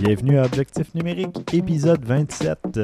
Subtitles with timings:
[0.00, 2.80] Bienvenue à Objectif numérique, épisode 27.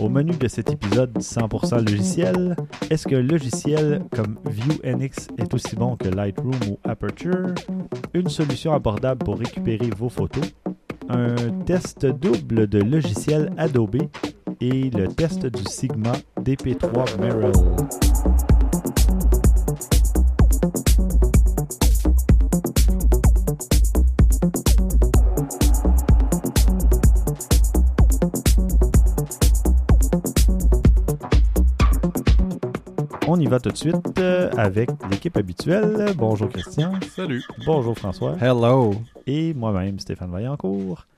[0.00, 2.56] Au menu de cet épisode 100% logiciel,
[2.90, 7.54] est-ce que logiciel comme VueNX est aussi bon que Lightroom ou Aperture?
[8.14, 10.44] Une solution abordable pour récupérer vos photos?
[11.08, 11.34] Un
[11.66, 14.02] test double de logiciel Adobe
[14.60, 17.52] et le test du Sigma DP3 Merrill.
[33.36, 36.12] On y va tout de suite euh, avec l'équipe habituelle.
[36.16, 36.92] Bonjour Christian.
[37.16, 37.42] Salut.
[37.66, 38.36] Bonjour François.
[38.40, 38.94] Hello.
[39.26, 41.08] Et moi-même, Stéphane Vaillancourt.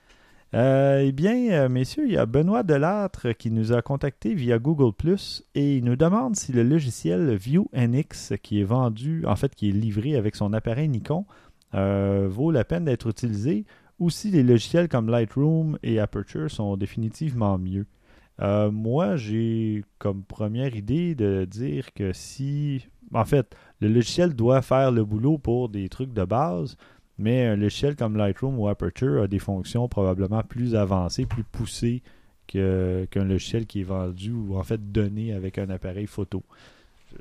[0.55, 4.59] Euh, eh bien, euh, messieurs, il y a Benoît Delattre qui nous a contacté via
[4.59, 9.55] Google Plus et il nous demande si le logiciel ViewNX qui est vendu, en fait,
[9.55, 11.27] qui est livré avec son appareil Nikon,
[11.75, 13.67] euh, vaut la peine d'être utilisé
[13.99, 17.85] ou si les logiciels comme Lightroom et Aperture sont définitivement mieux.
[18.41, 22.87] Euh, moi, j'ai comme première idée de dire que si.
[23.15, 26.77] En fait, le logiciel doit faire le boulot pour des trucs de base,
[27.19, 32.03] mais un logiciel comme Lightroom ou Aperture a des fonctions probablement plus avancées, plus poussées
[32.49, 36.43] qu'un logiciel qui est vendu ou en fait donné avec un appareil photo.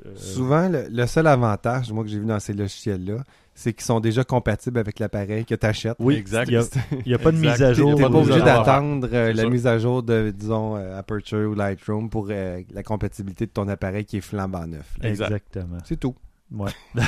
[0.04, 3.18] Euh, Souvent, le, le seul avantage, moi, que j'ai vu dans ces logiciels-là,
[3.54, 5.96] c'est qu'ils sont déjà compatibles avec l'appareil que tu achètes.
[5.98, 6.48] oui, exact.
[6.48, 6.66] Il n'y a,
[7.06, 7.52] il y a pas de Exact.
[7.52, 7.94] mise à jour.
[7.94, 11.54] T'es pas T'es obligé d'attendre euh, la mise à jour de, disons, euh, Aperture ou
[11.54, 14.96] Lightroom pour euh, la compatibilité de ton appareil qui est flambant neuf.
[15.00, 15.08] là.
[15.08, 15.78] Exactement.
[15.84, 16.14] C'est tout.
[16.52, 16.70] Ouais.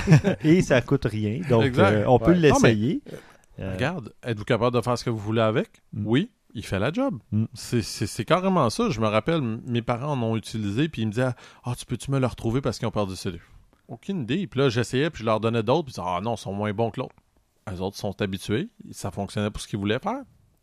[0.43, 1.41] Et ça coûte rien.
[1.51, 2.37] Donc, euh, on peut Ouais.
[2.39, 3.03] l'essayer.
[3.61, 5.69] Euh, Regarde, êtes-vous capable de faire ce que vous voulez avec?
[5.93, 6.07] Mm.
[6.07, 7.19] Oui, il fait la job.
[7.33, 7.45] Mm.
[7.55, 8.91] C'est- carrément ça.
[8.91, 11.31] Je me rappelle, mes parents en ont utilisé, puis ils me disaient
[11.65, 13.41] Ah, tu peux-tu me le retrouver parce qu'ils ont perdu CD
[13.89, 14.47] Aucune idée.
[14.47, 16.53] Puis là, j'essayais, puis je leur donnais d'autres, puis ils disaient Ah non, ils sont
[16.53, 17.15] moins bons que l'autre.
[17.71, 20.23] Les autres sont habitués, ça fonctionnait pour ce qu'ils voulaient faire.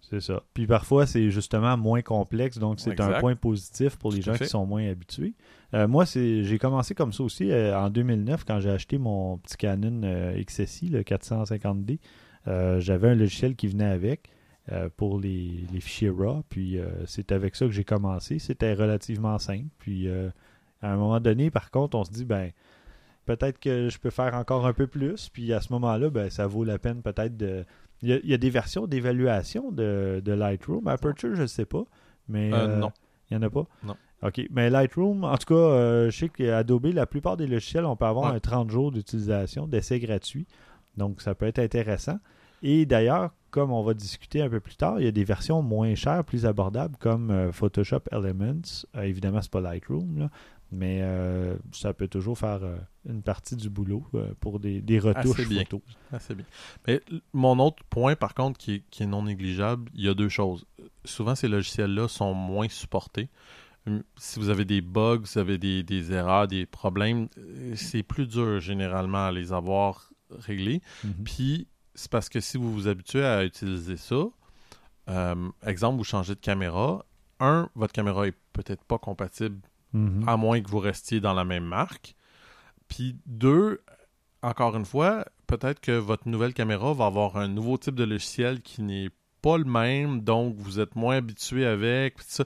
[0.09, 0.41] C'est ça.
[0.53, 4.45] Puis parfois, c'est justement moins complexe, donc c'est un point positif pour les gens fait.
[4.45, 5.33] qui sont moins habitués.
[5.73, 9.37] Euh, moi, c'est j'ai commencé comme ça aussi euh, en 2009 quand j'ai acheté mon
[9.39, 11.99] petit Canon euh, XSI, le 450D.
[12.47, 14.29] Euh, J'avais un logiciel qui venait avec
[14.71, 18.39] euh, pour les, les fichiers RAW, puis euh, c'est avec ça que j'ai commencé.
[18.39, 19.67] C'était relativement simple.
[19.79, 20.29] Puis euh,
[20.81, 22.51] à un moment donné, par contre, on se dit, ben
[23.25, 25.29] peut-être que je peux faire encore un peu plus.
[25.29, 27.65] Puis à ce moment-là, ben, ça vaut la peine peut-être de.
[28.01, 30.87] Il y, a, il y a des versions d'évaluation de, de Lightroom.
[30.87, 31.83] Aperture, je ne sais pas.
[32.27, 32.91] Mais euh, non.
[33.31, 33.65] il n'y en a pas?
[33.83, 33.95] Non.
[34.23, 34.41] OK.
[34.51, 38.05] Mais Lightroom, en tout cas, euh, je sais qu'Adobe, la plupart des logiciels, on peut
[38.05, 38.37] avoir Ouais.
[38.37, 40.45] un 30 jours d'utilisation, d'essai gratuit.
[40.97, 42.19] Donc, ça peut être intéressant.
[42.63, 45.61] Et d'ailleurs, comme on va discuter un peu plus tard, il y a des versions
[45.61, 48.83] moins chères, plus abordables, comme euh, Photoshop Elements.
[48.97, 50.29] Euh, évidemment, c'est pas Lightroom, là,
[50.73, 52.59] mais euh, ça peut toujours faire
[53.07, 54.03] une partie du boulot
[54.41, 55.59] pour des, des retouches Assez bien.
[55.59, 55.81] photos.
[56.19, 56.45] C'est bien.
[56.85, 56.99] Mais
[57.31, 60.27] mon autre point, par contre, qui est, qui est non négligeable, il y a deux
[60.27, 60.65] choses.
[61.05, 63.29] Souvent, ces logiciels-là sont moins supportés.
[63.87, 67.29] Hum, Si vous avez des bugs, vous avez des, des erreurs, des problèmes,
[67.75, 70.81] c'est plus dur généralement à les avoir réglés.
[71.05, 71.13] Mhm.
[71.23, 74.25] Puis, c'est parce que si vous vous habituez à utiliser ça,
[75.09, 77.05] euh, exemple, vous changez de caméra,
[77.39, 79.59] un, votre caméra est peut-être pas compatible
[79.95, 80.27] Mhm.
[80.27, 82.15] à moins que vous restiez dans la même marque.
[82.89, 83.81] Puis deux,
[84.43, 88.61] encore une fois, peut-être que votre nouvelle caméra va avoir un nouveau type de logiciel
[88.61, 89.09] qui n'est
[89.41, 92.15] pas le même, donc vous êtes moins habitué avec.
[92.21, 92.43] ça.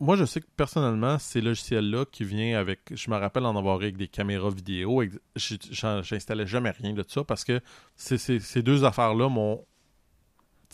[0.00, 3.76] Moi, je sais que personnellement, ces logiciels-là qui viennent avec, je me rappelle en avoir
[3.76, 5.02] avec des caméras vidéo,
[5.36, 7.60] j'installais jamais rien de ça parce que
[7.96, 9.64] ces deux affaires-là m'ont.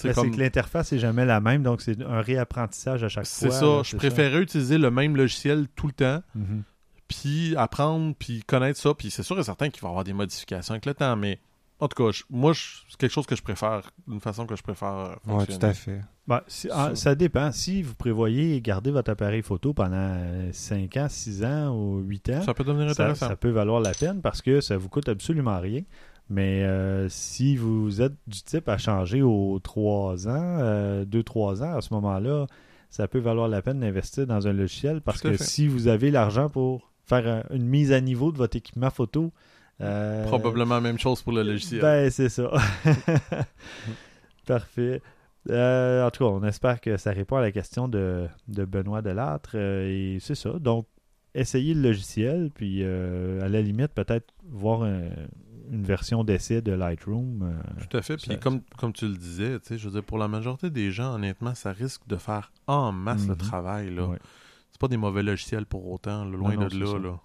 [0.03, 3.27] Ben, C'est comme- que l'interface n'est jamais la même, donc c'est un réapprentissage à chaque
[3.27, 3.51] fois.
[3.51, 6.63] C'est ça, je préférais utiliser le même logiciel tout le temps Mhm.
[7.07, 8.95] puis apprendre, puis connaître ça.
[8.95, 11.39] Puis c'est sûr et certain qu'il va y avoir des modifications avec le temps, mais
[11.81, 14.55] en tout cas, je- moi, je- c'est quelque chose que je préfère, d'une façon que
[14.57, 15.59] je préfère euh, fonctionner.
[15.59, 16.01] tout à fait.
[16.29, 16.95] Ben, si- ah, Ça.
[16.97, 17.51] ça dépend.
[17.53, 20.17] Si vous prévoyez garder votre appareil photo pendant
[20.53, 23.29] 5 ans, 6 ans ou 8 ans, Ça peut devenir ça, intéressant.
[23.29, 25.83] ça peut valoir la peine parce que ça vous coûte absolument rien.
[26.29, 31.81] Mais euh, si vous êtes du type à changer aux 3 ans, 2-3 ans, à
[31.81, 32.47] ce moment-là,
[32.89, 35.43] ça peut valoir la peine d'investir dans un logiciel parce que fait.
[35.43, 39.33] si vous avez l'argent pour faire un- une mise à niveau de votre équipement photo,
[39.81, 41.81] euh, Probablement la même chose pour le logiciel.
[41.81, 42.51] ben, c'est ça.
[44.47, 45.03] Parfait.
[45.49, 49.03] Euh, en tout cas, on espère que ça répond à la question de, de Benoît
[49.03, 49.53] Delattre.
[49.55, 50.51] euh, et c'est ça.
[50.59, 50.87] Donc,
[51.35, 55.09] essayez le logiciel, puis à la limite, peut-être voir un-
[55.73, 57.55] une version d'essai de Lightroom.
[57.89, 58.17] Tout à fait.
[58.17, 61.15] Puis Ça- comme, comme tu le disais, je veux dire, pour la majorité des gens,
[61.15, 63.39] honnêtement, ça risque de faire en masse le Mhm.
[63.39, 63.95] travail.
[63.95, 64.07] là.
[64.09, 64.19] Ouais.
[64.73, 66.99] C'est pas des mauvais logiciels pour autant, là, loin Non, non, de là.
[66.99, 67.21] là.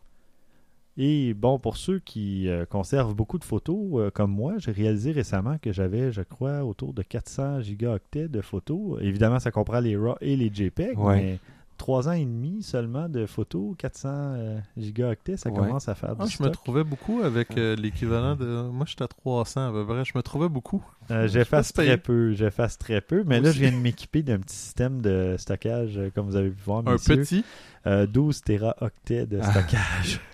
[0.98, 5.12] Et bon, pour ceux qui euh, conservent beaucoup de photos, euh, comme moi, j'ai réalisé
[5.12, 9.00] récemment que j'avais, je crois, autour de 400 gigaoctets de photos.
[9.02, 11.16] Évidemment, ça comprend les RAW et les JPEG, Ouais.
[11.22, 11.40] mais
[11.78, 15.58] 3 ans et demi seulement de photos, 400 euh, gigaoctets, ça Ouais.
[15.58, 18.70] commence à faire Ah, du je me trouvais beaucoup avec euh, l'équivalent de.
[18.72, 20.06] Moi, j'étais à 300 à peu près.
[20.06, 20.82] Je me trouvais beaucoup.
[21.12, 24.56] Euh, j'efface très peu, j'efface très peu, mais là, je viens de m'équiper d'un petit
[24.56, 27.18] système de stockage, comme vous avez pu voir, Un messieurs.
[27.18, 27.44] petit?
[27.86, 29.52] Euh, 12 téraoctets de Ah.
[29.52, 30.22] stockage.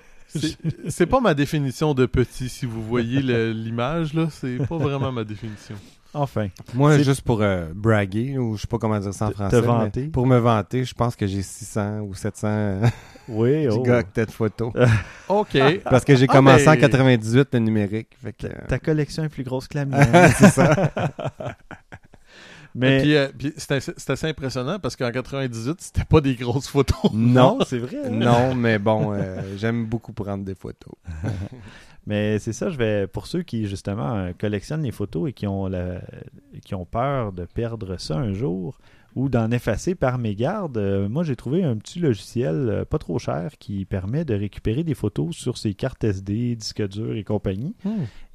[0.90, 2.50] C'est pas ma définition de petit.
[2.50, 3.22] Si vous voyez
[3.54, 5.76] l'image, là, c'est pas vraiment ma définition.
[6.14, 9.30] enfin, Moi, C'est- juste pour euh, braguer, ou je sais pas comment dire ça en
[9.30, 9.62] Te- te français.
[9.62, 10.08] mais vanter.
[10.08, 12.88] Pour me vanter, je pense que j'ai 600 ou 700 euh,
[13.30, 13.84] oui, oh.
[13.84, 14.74] de photos.
[15.30, 15.58] OK.
[15.84, 18.10] Parce que j'ai Ah, commencé en 98 le numérique.
[18.22, 20.32] Fait que, euh, Ta collection est plus grosse que la mienne.
[20.38, 20.92] c'est ça.
[22.76, 26.36] Mais Puis, euh, puis c'est assez, c'est assez impressionnant parce qu'en 98, c'était pas des
[26.36, 27.12] grosses photos.
[27.14, 28.10] Non, c'est vrai.
[28.10, 30.94] non, mais bon, euh, j'aime beaucoup prendre des photos.
[32.08, 35.46] Mais c'est ça, je vais pour ceux qui justement euh, collectionnent les photos et qui
[35.46, 36.02] ont la,
[36.66, 38.80] qui ont peur de perdre ça un jour
[39.16, 43.20] ou d'en effacer par mégarde, euh, moi j'ai trouvé un petit logiciel euh, pas trop
[43.20, 47.76] cher qui permet de récupérer des photos sur ses cartes SD, disques durs et compagnie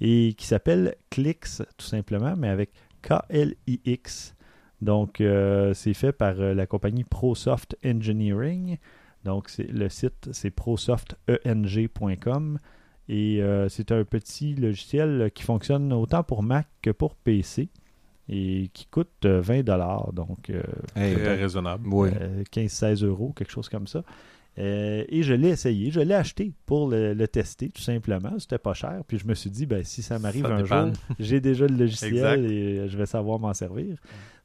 [0.01, 2.71] et qui s'appelle Clix tout simplement, mais avec
[3.03, 4.35] K-L-I-X.
[4.83, 8.79] Donc, euh, c'est fait par euh, la compagnie ProSoft Engineering.
[9.25, 12.59] Donc, c'est, le site, c'est prosofteeng.com.
[13.09, 17.69] Et euh, c'est un petit logiciel qui fonctionne autant pour Mac que pour PC
[18.29, 19.63] et qui coûte euh, 20
[20.13, 20.61] Donc, euh,
[20.97, 21.87] Hey, Très raisonnable.
[21.89, 22.11] oui.
[22.21, 24.03] euh, 15-16 euros, quelque chose comme ça.
[24.59, 28.39] Euh, et je l'ai essayé, je l'ai acheté pour le, le tester, tout simplement.
[28.39, 29.03] C'était pas cher.
[29.07, 32.15] Puis je me suis dit, ben, si ça m'arrive un jour, j'ai déjà le logiciel
[32.15, 32.39] Exact.
[32.51, 33.99] et euh, je vais savoir m'en servir.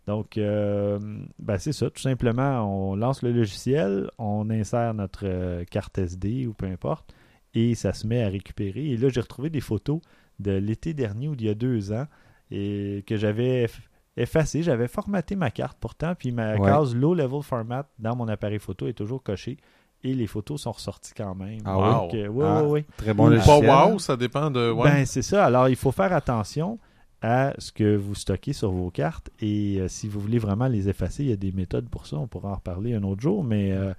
[0.07, 0.99] Donc, euh,
[1.39, 2.61] ben, c'est ça, tout simplement.
[2.91, 7.13] On lance le logiciel, on insère notre carte SD ou peu importe,
[7.53, 8.87] et ça se met à récupérer.
[8.89, 10.01] Et là, j'ai retrouvé des photos
[10.39, 12.07] de l'été dernier ou d'il y a deux ans
[12.49, 13.87] et que j'avais eff-
[14.17, 14.63] effacé.
[14.63, 16.67] J'avais formaté ma carte pourtant, puis ma Ouais.
[16.67, 19.57] case low level format dans mon appareil photo est toujours cochée
[20.03, 21.59] et les photos sont ressorties quand même.
[21.65, 21.91] Ah oui?
[21.91, 22.85] Donc, euh, ouais, Ah, ouais, ouais.
[22.97, 23.65] Très bon logiciel.
[23.65, 24.71] pas wow, ça dépend de.
[24.71, 24.83] ouais.
[24.89, 25.45] Ben, c'est ça.
[25.45, 26.79] Alors, il faut faire attention
[27.21, 29.29] à ce que vous stockez sur vos cartes.
[29.39, 32.17] Et euh, si vous voulez vraiment les effacer, il y a des méthodes pour ça.
[32.17, 33.43] On pourra en reparler un autre jour.
[33.43, 33.93] Mais euh,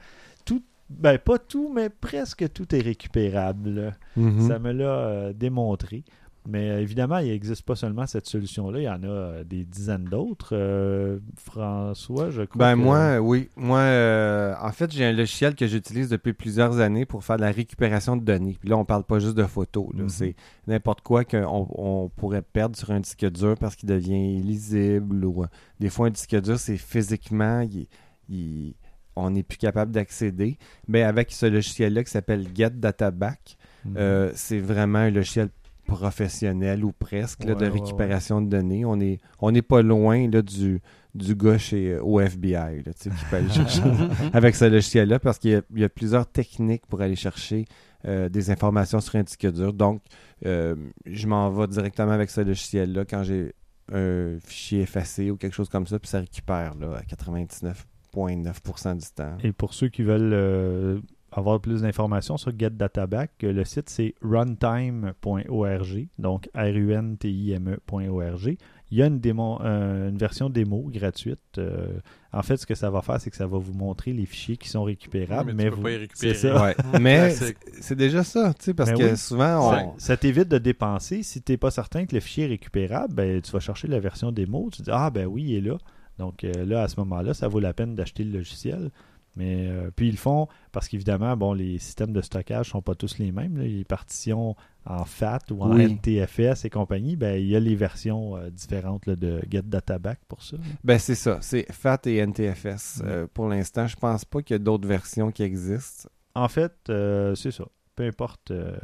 [0.44, 3.96] tout, ben, pas tout, mais presque tout est récupérable.
[4.16, 4.49] Mhm.
[4.49, 6.04] Ça me l'a euh, démontré.
[6.49, 8.81] Mais euh, évidemment, il n'existe pas seulement cette solution-là.
[8.81, 10.50] Il y en a euh, des dizaines d'autres.
[10.56, 12.59] Euh, François, je crois.
[12.59, 13.49] Ben que- moi, oui.
[13.56, 17.43] Moi, euh, en fait, j'ai un logiciel que j'utilise depuis plusieurs années pour faire de
[17.43, 18.56] la récupération de données.
[18.59, 19.87] Puis là, on parle pas juste de photos.
[19.94, 20.09] Mhm.
[20.09, 20.35] C'est
[20.67, 25.45] n'importe quoi qu'on on pourrait perdre sur un disque dur parce qu'il devient illisible ou
[25.79, 27.87] des fois un disque dur, c'est physiquement, il-
[28.29, 28.75] il-
[29.15, 30.56] on n'est plus capable d'accéder.
[30.88, 33.95] Mais avec ce logiciel-là qui s'appelle Get Data Back, Mhm.
[33.97, 35.49] euh, c'est vraiment un logiciel
[35.87, 38.84] professionnel ou presque là, Ouais, de ouais, récupération de données.
[38.84, 40.81] On est on n'est pas loin là, du,
[41.14, 43.82] du gars chez, au FBI là, qui peut aller chercher
[44.32, 47.64] avec ce logiciel-là parce qu'il y, a- il y a plusieurs techniques pour aller chercher
[48.06, 49.73] euh, des informations sur un disque dur.
[49.73, 50.02] Donc,
[50.44, 50.75] euh,
[51.06, 53.55] je m'en vais directement avec ce logiciel-là quand j'ai
[53.93, 59.06] un fichier effacé ou quelque chose comme ça, puis ça récupère là, à 99,9% du
[59.14, 59.37] temps.
[59.43, 60.99] Et pour ceux qui veulent euh,
[61.32, 68.56] avoir plus d'informations sur GetDataBack, euh, le site c'est runtime.org, donc R-U-N-T-I-M-E.org.
[68.90, 71.38] Il y a une, démo, euh, une version démo gratuite.
[71.57, 71.87] Euh,
[72.35, 74.59] en fait, ce que ça va faire, c'est que ça va vous montrer les fichiers
[74.59, 75.54] qui sont récupérables.
[75.54, 76.35] Mais mais vous- pas y récupérer.
[76.35, 76.62] c'est ça.
[76.62, 76.76] Ouais.
[77.00, 79.16] Mais c'est- déjà ça, tu sais, parce Ben que oui.
[79.16, 79.95] souvent, Ça, on...
[79.99, 81.23] ça t'évite de dépenser.
[81.23, 83.99] Si tu n'es pas certain que le fichier est récupérable, ben, tu vas chercher la
[83.99, 84.68] version démo.
[84.71, 85.78] Tu dis Ah, ben oui, il est là.
[86.18, 88.90] Donc euh, là, à ce moment-là, ça vaut la peine d'acheter le logiciel.
[89.35, 92.95] Mais euh, puis ils le font parce qu'évidemment, bon, les systèmes de stockage sont pas
[92.95, 93.57] tous les mêmes.
[93.57, 93.65] là.
[93.65, 95.85] Les partitions en FAT ou en Oui.
[95.85, 100.43] NTFS et compagnie, ben il y a les versions euh, différentes là, de GetDataBack pour
[100.43, 100.57] ça.
[100.85, 103.01] Ben c'est ça, c'est FAT et NTFS.
[103.03, 103.09] Ouais.
[103.09, 106.09] Euh, pour l'instant, je pense pas qu'il y a d'autres versions qui existent.
[106.35, 107.65] En fait, c'est ça.
[107.95, 108.75] Peu importe le,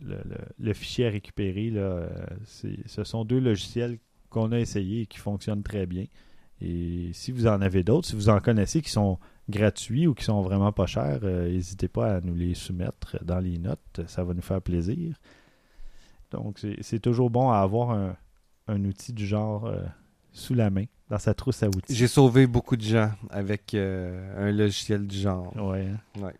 [0.00, 0.22] le-
[0.58, 2.08] le fichier à récupérer, là,
[2.44, 3.98] ce sont deux logiciels
[4.30, 6.06] qu'on a essayés et qui fonctionnent très bien.
[6.60, 9.18] Et si vous en avez d'autres, si vous en connaissez qui sont
[9.50, 13.40] gratuits ou qui sont vraiment pas chers, euh, n'hésitez pas à nous les soumettre dans
[13.40, 14.00] les notes.
[14.06, 15.16] Ça va nous faire plaisir.
[16.30, 18.16] Donc, c'est toujours bon à avoir un,
[18.68, 19.82] un outil du genre euh,
[20.32, 21.94] sous la main, dans sa trousse à outils.
[21.94, 25.52] J'ai sauvé beaucoup de gens avec euh, un logiciel du genre.
[25.56, 25.88] Ouais.
[25.88, 26.22] hein.
[26.22, 26.34] Ouais.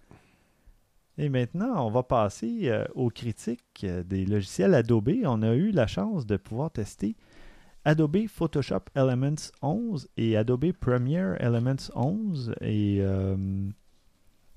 [1.18, 5.10] Et maintenant, on va passer euh, aux critiques des logiciels Adobe.
[5.24, 7.16] On a eu la chance de pouvoir tester
[7.84, 12.54] Adobe Photoshop Elements 11 et Adobe Premiere Elements 11.
[12.60, 13.36] Et euh,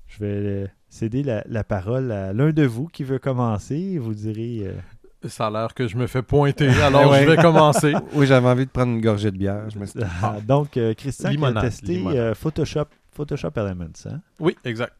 [0.08, 3.98] je vais céder la, la parole à l'un de vous qui veut commencer.
[3.98, 4.66] Vous direz.
[4.66, 7.24] euh, Ça a l'air que je me fais pointer, alors Ouais.
[7.24, 7.94] je vais commencer.
[8.12, 9.70] Oui, j'avais envie de prendre une gorgée de bière.
[9.70, 12.16] Je me suis dit, ah, donc, euh, Christian qui a Limonade, testé limonade.
[12.18, 13.86] euh, Photoshop, Photoshop Elements.
[14.06, 14.20] Hein?
[14.38, 14.92] Oui, exact.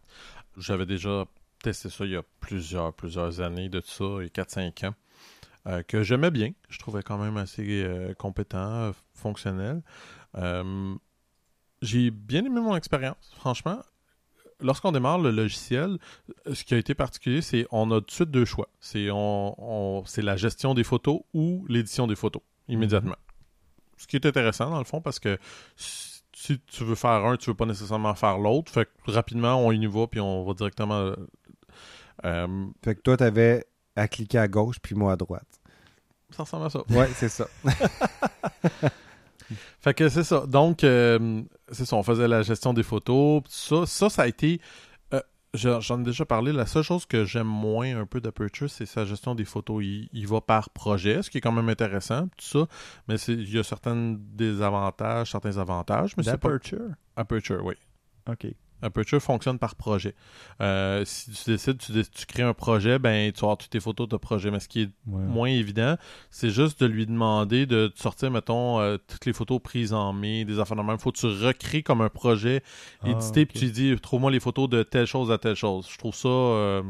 [0.57, 1.25] J'avais déjà
[1.63, 4.95] testé ça il y a plusieurs, plusieurs années de ça, il y a 4-5 ans,
[5.67, 6.51] euh, que j'aimais bien.
[6.69, 9.83] Je trouvais quand même assez euh, compétent, fonctionnel.
[10.37, 10.95] Euh,
[11.83, 13.81] J'ai bien aimé mon expérience, franchement.
[14.61, 15.99] Lorsqu'on démarre le logiciel,
[16.53, 18.69] ce qui a été particulier, c'est on a tout de suite deux choix.
[18.81, 19.55] C'est on,
[20.01, 23.17] on- c'est la gestion des photos ou l'édition des photos, immédiatement.
[23.97, 25.39] Ce qui est intéressant, dans le fond, parce que
[25.87, 28.71] si tu veux faire un, tu veux pas nécessairement faire l'autre.
[28.73, 31.13] Fait que rapidement, on y va, puis on va directement.
[32.25, 33.65] euh, Fait que toi, t'avais
[33.97, 35.47] à cliquer à gauche, puis moi à droite.
[36.31, 36.83] ça ressemble à ça.
[36.91, 37.47] Ouais, c'est ça.
[39.81, 40.47] Fait que c'est ça.
[40.47, 43.43] Donc, euh, c'est ça, on faisait la gestion des photos.
[43.49, 44.61] Ça, ça, ça a été.
[45.13, 45.21] euh,
[45.53, 46.51] je- J'en ai déjà parlé.
[46.53, 49.85] La seule chose que j'aime moins un peu d'Aperture, c'est sa gestion des photos.
[49.85, 52.67] Il, il va par projet, ce qui est quand même intéressant, tout ça.
[53.07, 56.17] Mais c'est- il y a certains désavantages, certains avantages.
[56.17, 56.49] Mais c'est pas.
[57.17, 57.75] Aperture, oui.
[58.31, 58.47] OK.
[58.85, 60.15] Aperture fonctionne par projet.
[60.61, 64.09] Euh, si tu décides, tu, crées un projet, ben tu vas avoir toutes tes photos
[64.09, 64.51] de projet.
[64.51, 65.23] Mais ce qui est Ouais.
[65.25, 65.97] moins évident,
[66.31, 70.45] c'est juste de lui demander de sortir, mettons, euh, toutes les photos prises en mai,
[70.45, 70.99] des affaires de même.
[70.99, 72.63] Faut que tu recrées comme un projet
[73.03, 73.49] Ah, édité, ok.
[73.49, 75.89] puis tu dis, trouve-moi les photos de telle chose à telle chose.
[75.91, 76.83] Je trouve ça, euh,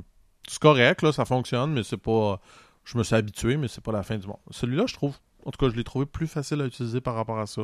[0.48, 2.40] c'est correct, là, ça fonctionne, mais c'est pas,
[2.84, 4.36] je me suis habitué, mais c'est pas la fin du monde.
[4.50, 7.38] Celui-là, je trouve, en tout cas, je l'ai trouvé plus facile à utiliser par rapport
[7.38, 7.62] à ça.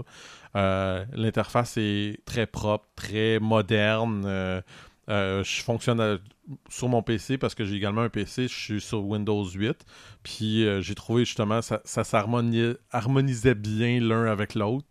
[0.56, 4.24] Euh, L'interface est très propre, très moderne.
[4.26, 4.60] euh,
[5.08, 6.20] euh, je fonctionne
[6.68, 9.84] sur mon PC parce que j'ai également un PC, je suis sur Windows 8.
[10.22, 14.86] Puis j'ai trouvé justement ça, ça s'harmoniait- harmonisait bien l'un avec l'autre.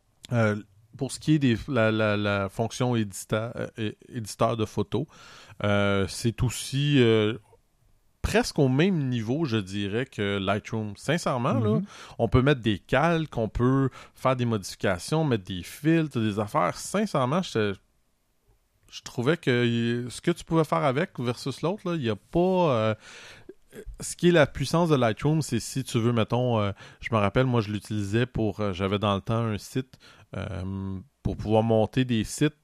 [0.98, 5.06] Pour ce qui est de la, la- la fonction éditeur de photos,
[6.10, 7.02] c'est aussi
[8.22, 10.94] presque au même niveau, je dirais, que Lightroom.
[10.98, 11.86] Sincèrement, là, Mhm.
[12.18, 16.76] on peut mettre des calques, on peut faire des modifications, mettre des filtres, des affaires.
[16.78, 17.74] Sincèrement, je,
[18.92, 22.40] je trouvais que ce que tu pouvais faire avec versus l'autre, il n'y a pas.
[22.40, 22.96] euh,
[24.00, 26.72] ce qui est la puissance de Lightroom, c'est si tu veux, mettons, euh,
[27.02, 28.60] je me rappelle, moi, je l'utilisais pour.
[28.60, 29.98] euh, J'avais dans le temps un site
[31.24, 32.56] pour pouvoir monter des sites.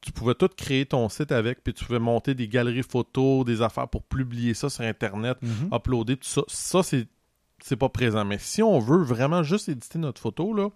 [0.00, 3.62] Tu pouvais tout créer ton site avec, puis tu pouvais monter des galeries photos, des
[3.62, 5.70] affaires pour publier ça sur Internet Mhm.
[5.72, 6.42] uploader tout ça.
[6.46, 7.08] Ça, c'est,
[7.62, 8.24] c'est pas présent.
[8.24, 10.68] Mais si on veut vraiment juste éditer notre photo, là,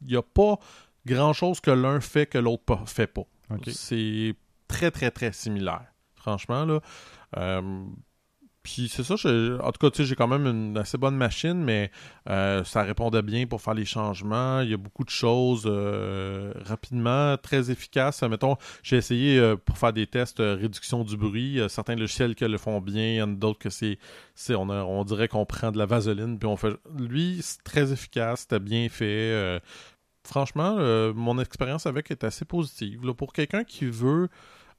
[0.00, 0.58] il n'y a pas
[1.04, 3.24] grand chose que l'un fait que l'autre pas- fait pas.
[3.70, 4.34] C'est
[4.68, 5.84] très, très, très similaire.
[6.14, 6.80] Franchement, là.
[7.36, 7.84] Euh,
[8.62, 11.90] puis c'est ça, je- en tout cas, j'ai quand même une assez bonne machine, mais
[12.30, 14.60] euh, ça répondait bien pour faire les changements.
[14.60, 18.22] Il y a beaucoup de choses euh, rapidement, très efficaces.
[18.22, 21.60] Mettons, j'ai essayé euh, pour faire des tests réduction du bruit.
[21.68, 23.98] Certains logiciels qui le font bien, il y en a d'autres que c'est,
[24.50, 26.74] on, a- on dirait qu'on prend de la vaseline puis on fait.
[26.98, 29.60] Lui, c'est très efficace, c'était bien fait.
[30.24, 30.76] franchement,
[31.14, 33.04] mon expérience avec est assez positive.
[33.04, 34.28] Là, pour quelqu'un qui veut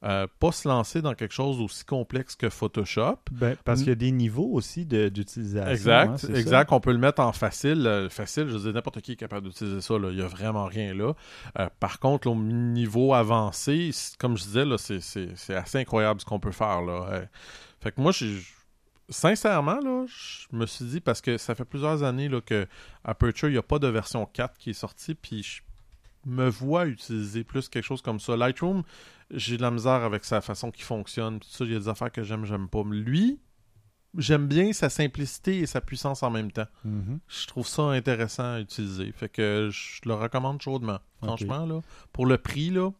[0.04, 3.92] euh, pas se lancer dans quelque chose aussi complexe que Photoshop, Ben, parce qu'il y
[3.92, 5.70] a des niveaux aussi d'utilisation.
[5.70, 6.72] Exact, hein, c'est exact.
[6.72, 7.86] On peut le mettre en facile.
[7.86, 9.98] euh, facile, je veux dire, n'importe qui est capable d'utiliser ça.
[9.98, 10.10] là.
[10.10, 11.14] Il n'y a vraiment rien là.
[11.58, 14.64] Euh, par contre, au niveau avancé, comme je disais,
[15.00, 16.82] c'est, assez incroyable ce qu'on peut faire.
[16.82, 17.22] Là.
[17.80, 18.12] Fait que moi,
[19.08, 22.66] sincèrement, là, je me suis dit, parce que ça fait plusieurs années là, que
[23.04, 25.62] Aperture, il n'y a pas de version 4 qui est sortie, puis je
[26.26, 28.36] me vois utiliser plus quelque chose comme ça.
[28.36, 28.82] Lightroom,
[29.30, 31.40] j'ai de la misère avec sa façon qui fonctionne.
[31.40, 32.82] Tout ça, il y a des affaires que j'aime, j'aime pas.
[32.88, 33.40] Lui,
[34.16, 36.66] j'aime bien sa simplicité et sa puissance en même temps.
[36.84, 37.18] Mhm.
[37.28, 39.10] Je trouve ça intéressant à utiliser.
[39.12, 40.98] Fait que je le recommande chaudement.
[41.22, 41.80] Franchement, là,
[42.12, 42.90] pour le prix, là,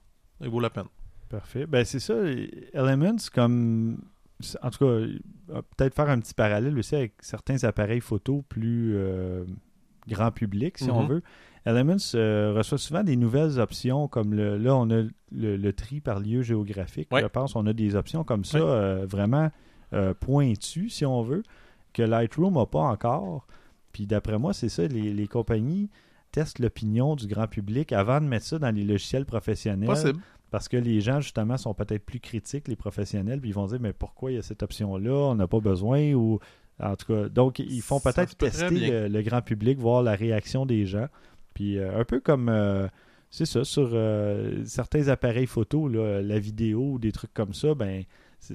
[0.40, 0.88] il vaut la peine.
[1.28, 1.66] Parfait.
[1.66, 2.14] Ben, c'est ça.
[2.72, 3.98] Elements, comme.
[4.62, 5.18] En tout cas, euh,
[5.76, 9.44] peut-être faire un petit parallèle aussi avec certains appareils photo plus euh,
[10.08, 11.08] grand public, si on Mhm.
[11.08, 11.22] veut.
[11.66, 15.02] Elements euh, reçoit souvent des nouvelles options, comme le, là, on a
[15.32, 17.08] le, le tri par lieu géographique.
[17.10, 17.22] Ouais.
[17.22, 18.64] Je pense on a des options comme ça, Ouais.
[18.70, 19.50] euh, vraiment
[19.92, 21.42] euh, pointues, si on veut,
[21.92, 23.46] que Lightroom n'a pas encore.
[23.92, 25.88] Puis d'après moi, c'est ça, les, les compagnies
[26.32, 29.88] testent l'opinion du grand public avant de mettre ça dans les logiciels professionnels.
[29.88, 30.18] Possible.
[30.50, 33.78] Parce que les gens, justement, sont peut-être plus critiques, les professionnels, puis ils vont dire,
[33.80, 35.12] mais pourquoi il y a cette option-là?
[35.12, 36.38] On n'a pas besoin, ou...
[36.82, 40.66] En tout cas, donc, ils font peut-être peut tester le grand public, voir la réaction
[40.66, 41.06] des gens.
[41.54, 42.88] Puis euh, un peu comme, euh,
[43.30, 48.04] c'est ça, sur euh, certains appareils photo, la vidéo ou des trucs comme ça, ben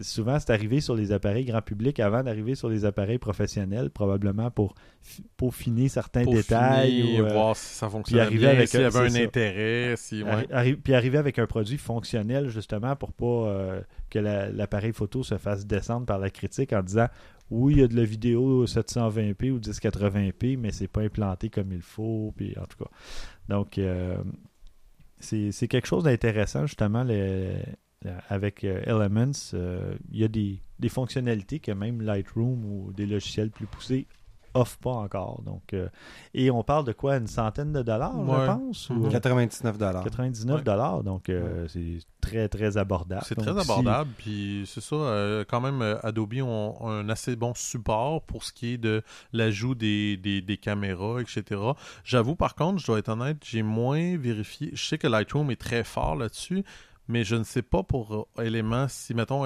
[0.02, 4.52] souvent, c'est arrivé sur les appareils grand public avant d'arriver sur les appareils professionnels, probablement
[4.52, 7.02] pour fi- peaufiner certains Pour détails.
[7.02, 9.20] finir, ou, euh, voir si ça fonctionne arriver bien, avec s'il y avait un ça.
[9.22, 10.24] intérêt, si...
[10.24, 10.30] ouais.
[10.30, 14.94] arri- arri- puis arriver avec un produit fonctionnel, justement, pour pas euh, que la- l'appareil
[14.94, 17.08] photo se fasse descendre par la critique en disant
[17.52, 21.72] oui, il y a de la vidéo 720p ou 1080p, mais c'est pas implanté comme
[21.74, 22.32] il faut.
[22.38, 22.92] Puis en tout cas.
[23.48, 24.18] Donc, euh,
[25.20, 27.64] c'est quelque chose d'intéressant, justement, le- le-
[28.30, 29.32] avec euh, Elements.
[29.54, 34.08] euh, Il y a des, des fonctionnalités que même Lightroom ou des logiciels plus poussés
[34.56, 35.44] offrent pas encore.
[35.44, 35.90] Donc, euh,
[36.34, 37.18] et on parle de quoi?
[37.18, 39.06] Une centaine de dollars, je pense ou, Mhm.
[39.06, 40.04] euh, 99 dollars.
[40.04, 43.22] 99 dollars, donc euh, c'est très très abordable.
[43.28, 47.36] C'est très si- abordable, puis c'est ça, euh, quand même, euh, Adobe ont un assez
[47.36, 49.04] bon support pour ce qui est de
[49.34, 51.62] l'ajout des, des, des caméras, etc.
[52.04, 54.72] J'avoue, par contre, je dois être honnête, j'ai moins vérifié.
[54.74, 56.64] Je sais que Lightroom est très fort là-dessus,
[57.10, 59.46] mais je ne sais pas pour euh, éléments si, mettons,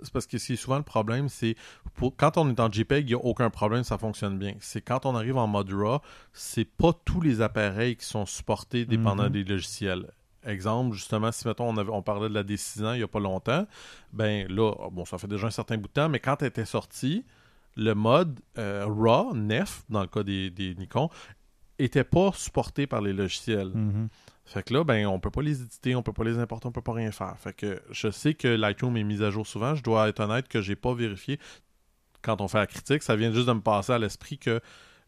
[0.00, 1.56] c'est parce que c'est souvent le problème, c'est
[1.94, 4.54] pour, quand on est en JPEG, il n'y a aucun problème, ça fonctionne bien.
[4.60, 6.00] C'est quand on arrive en mode RAW,
[6.32, 9.30] c'est pas tous les appareils qui sont supportés dépendant Mhm.
[9.30, 10.10] des logiciels.
[10.44, 13.20] Exemple, justement, si mettons on, avait- on parlait de la D600 il n'y a pas
[13.20, 13.64] longtemps,
[14.12, 16.64] ben là, bon, ça fait déjà un certain bout de temps, mais quand elle était
[16.64, 17.24] sortie,
[17.76, 21.08] le mode euh, RAW, NEF, dans le cas des, des Nikon,
[21.78, 23.70] était pas supporté par les logiciels.
[23.72, 24.08] Mhm.
[24.44, 26.72] Fait que là, ben, on peut pas les éditer, on peut pas les importer, on
[26.72, 27.34] peut pas rien faire.
[27.38, 29.74] Fait que je sais que Lightroom est mis à jour souvent.
[29.74, 31.38] Je dois être honnête que j'ai pas vérifié
[32.22, 33.02] quand on fait la critique.
[33.02, 34.60] Ça vient juste de me passer à l'esprit que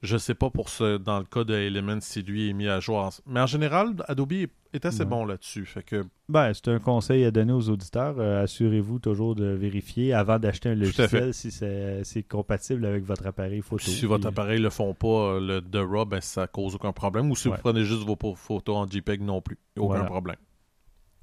[0.05, 2.79] je sais pas pour ce, dans le cas de Element si lui est mis à
[2.79, 2.97] jour.
[2.99, 4.51] en- Mais en général, Adobe est,
[4.85, 5.05] assez Ouais.
[5.07, 5.65] bon là-dessus.
[5.67, 8.17] Fait que Ben, c'est un conseil à donner aux auditeurs.
[8.19, 13.61] Euh, Assurez-vous toujours de vérifier avant d'acheter un logiciel si c'est compatible avec votre appareil
[13.63, 13.83] photo.
[13.85, 15.07] si votre appareil le font pas,
[15.37, 17.31] euh, le de RAW, ben, ça cause aucun problème.
[17.31, 17.55] Ou si Ouais.
[17.57, 19.59] vous prenez juste vos photos en JPEG non plus.
[19.77, 20.05] Aucun Voilà.
[20.05, 20.37] problème.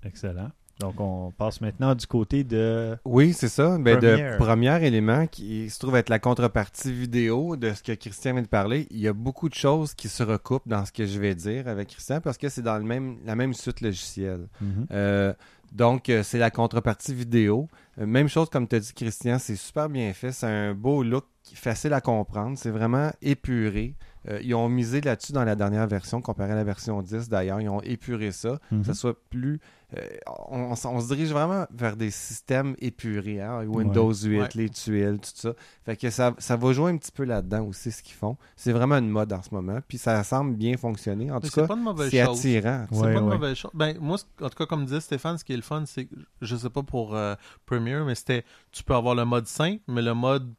[0.03, 0.50] Excellent.
[0.80, 2.98] Donc, on passe maintenant du côté de.
[3.06, 3.78] Oui, c'est ça.
[3.78, 8.34] Ben, de premier élément qui se trouve être la contrepartie vidéo de ce que Christian
[8.34, 8.88] vient de parler.
[8.92, 11.68] Il y a beaucoup de choses qui se recoupent dans ce que je vais dire
[11.68, 14.48] avec Christian parce que c'est dans le même, la même suite logicielle.
[14.62, 14.88] Mhm.
[14.92, 15.34] Euh,
[15.72, 17.70] donc, euh, c'est la contrepartie vidéo.
[18.00, 20.32] Euh, même chose comme tu as dit, Christian, c'est super bien fait.
[20.32, 22.58] C'est un beau look facile à comprendre.
[22.58, 23.96] C'est vraiment épuré.
[24.29, 27.60] Euh, ils ont misé là-dessus dans la dernière version, comparé à la version 10 d'ailleurs.
[27.60, 28.81] Ils ont épuré ça, Mhm.
[28.81, 29.59] que ce soit plus.
[29.98, 30.00] euh,
[30.48, 33.42] on, on s- on se dirige vraiment vers des systèmes épurés.
[33.42, 34.48] hein, Windows 8, Ouais.
[34.55, 35.51] les tuiles, tout ça.
[35.85, 38.37] Fait que ça, ça va jouer un petit peu là-dedans aussi, ce qu'ils font.
[38.55, 39.79] C'est vraiment une mode en ce moment.
[39.90, 41.29] Puis ça semble bien fonctionner.
[41.29, 42.37] En Mais tout c'est cas, pas une mauvaise c'est chose.
[42.40, 42.85] attirant.
[42.90, 43.72] C'est Ouais, pas une mauvaise chose.
[43.74, 46.16] Ben, moi, en tout cas, comme disait Stéphane, ce qui est le fun, c'est que,
[46.42, 47.35] je sais pas pour euh,
[47.66, 50.53] Premiere, mais c'était, tu peux avoir le mode simple, mais le mode,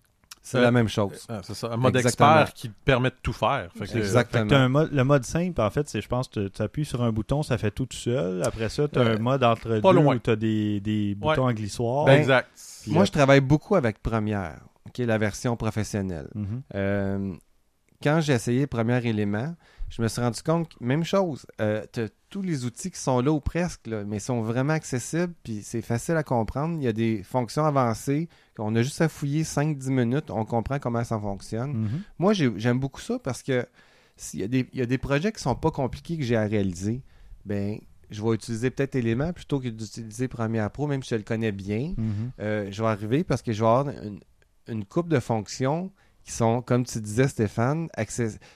[0.45, 1.25] C'est Euh, la même chose.
[1.29, 2.41] ah, c'est ça, un mode Exactement.
[2.41, 3.71] expert qui te permet de tout faire.
[3.79, 4.43] Fait que, Exactement.
[4.43, 6.61] Fait que t'as un mode, le mode simple, en fait, c'est, je pense, que tu
[6.63, 8.43] appuies sur un bouton, ça fait tout tout seul.
[8.45, 10.17] Après ça, tu as Euh, un mode entre pas deux loin.
[10.17, 12.07] où tu as des, des boutons en glissoire.
[12.07, 12.49] Ben, exact.
[12.89, 14.59] Moi, je travaille beaucoup avec Premiere,
[14.93, 16.29] qui est la version professionnelle.
[16.35, 16.63] Mhm.
[16.75, 17.35] Euh,
[18.03, 19.55] quand j'ai essayé Premier élément,
[19.95, 21.45] je me suis rendu compte que même chose.
[21.61, 24.73] Euh, tu as tous les outils qui sont là ou presque, là, mais sont vraiment
[24.73, 26.77] accessibles, puis c'est facile à comprendre.
[26.79, 30.79] Il y a des fonctions avancées qu'on a juste à fouiller 5-10 minutes, on comprend
[30.79, 31.73] comment ça fonctionne.
[31.73, 32.03] Mhm.
[32.19, 33.67] Moi, j'ai- j'aime beaucoup ça parce que
[34.17, 36.37] s'il y, a des- il y a des projets qui sont pas compliqués que j'ai
[36.37, 37.03] à réaliser,
[37.45, 37.79] ben
[38.11, 41.53] je vais utiliser peut-être Element plutôt que d'utiliser Premiere Pro, même si je le connais
[41.53, 41.95] bien.
[41.99, 42.31] Mhm.
[42.41, 44.21] Euh, je vais arriver parce que je vais avoir une,
[44.69, 45.91] une coupe de fonctions
[46.25, 47.89] qui sont, comme tu disais, Stéphane,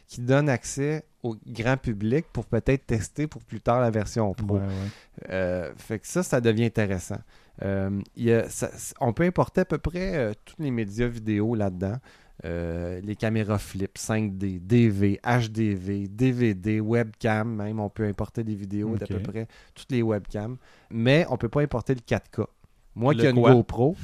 [0.07, 4.57] qui donnent accès au grand public pour peut-être tester pour plus tard la version pro.
[4.57, 5.26] Ouais, ouais.
[5.31, 7.18] Euh, fait que ça, ça devient intéressant.
[7.62, 11.09] Euh, il y a- ça- on peut importer à peu près euh, tous les médias
[11.09, 11.96] vidéo là-dedans.
[12.44, 19.07] Les caméras flip, 5D, DV, HDV, DVD, webcam, même on peut importer des vidéos d'à
[19.07, 20.57] peu près toutes les webcams.
[20.90, 22.46] Mais on peut pas importer le 4K.
[22.94, 23.37] Moi Le qui ai une?
[23.40, 23.96] GoPro.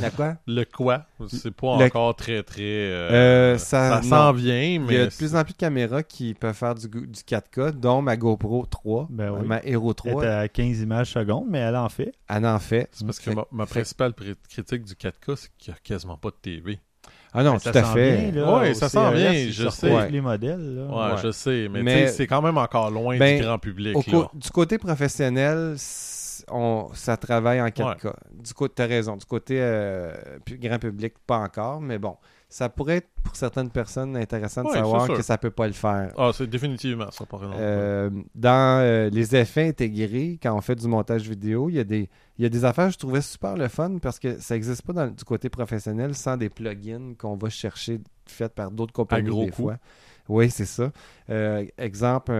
[0.00, 0.34] La quoi?
[0.46, 1.04] Le quoi?
[1.28, 2.62] C'est pas Le- encore très, très.
[2.62, 3.10] euh,
[3.54, 4.98] Euh, ça- ça s'en vient, Il y mais.
[5.00, 8.02] a de plus en plus de caméras qui peuvent faire du, go- du 4K, dont
[8.02, 9.46] ma GoPro 3, Ben oui.
[9.46, 10.24] ma Hero Elle 3.
[10.24, 12.12] est à 15 images secondes, mais elle en fait.
[12.28, 12.88] Elle en fait.
[12.92, 14.12] C'est parce que Fait- ma, ma fait- principale
[14.48, 16.78] critique du 4K, c'est qu'il n'y a quasiment pas de TV.
[17.34, 18.30] Ah non, Mais tout ça à s'en fait.
[18.30, 20.10] vient, là, Ouais, au ça s'en CES, vient, ils je sais.
[20.10, 20.74] les modèles.
[20.76, 20.82] là.
[20.84, 21.20] Ouais, Ouais.
[21.22, 23.96] je sais, mais, Mais- c'est quand même encore loin Ben, du grand public.
[24.06, 24.28] Là.
[24.34, 28.12] du côté professionnel, c- on, ça travaille en 4K.
[28.32, 29.16] Du côté, t'as raison.
[29.16, 30.12] Du côté euh,
[30.48, 32.16] grand public, pas encore, mais bon,
[32.48, 35.72] ça pourrait être pour certaines personnes intéressant de Ouais, savoir que ça peut pas le
[35.72, 36.12] faire.
[36.18, 37.58] Ah, c'est définitivement ça, par exemple.
[37.60, 41.84] Euh, dans euh, les effets intégrés, quand on fait du montage vidéo, il y a
[41.84, 44.54] des, il y a des affaires que je trouvais super le fun parce que ça
[44.54, 48.92] n'existe pas dans, du côté professionnel sans des plugins qu'on va chercher faites par d'autres
[48.92, 49.76] compagnies des fois.
[50.28, 50.92] Oui, c'est ça.
[51.30, 52.32] Euh, exemple,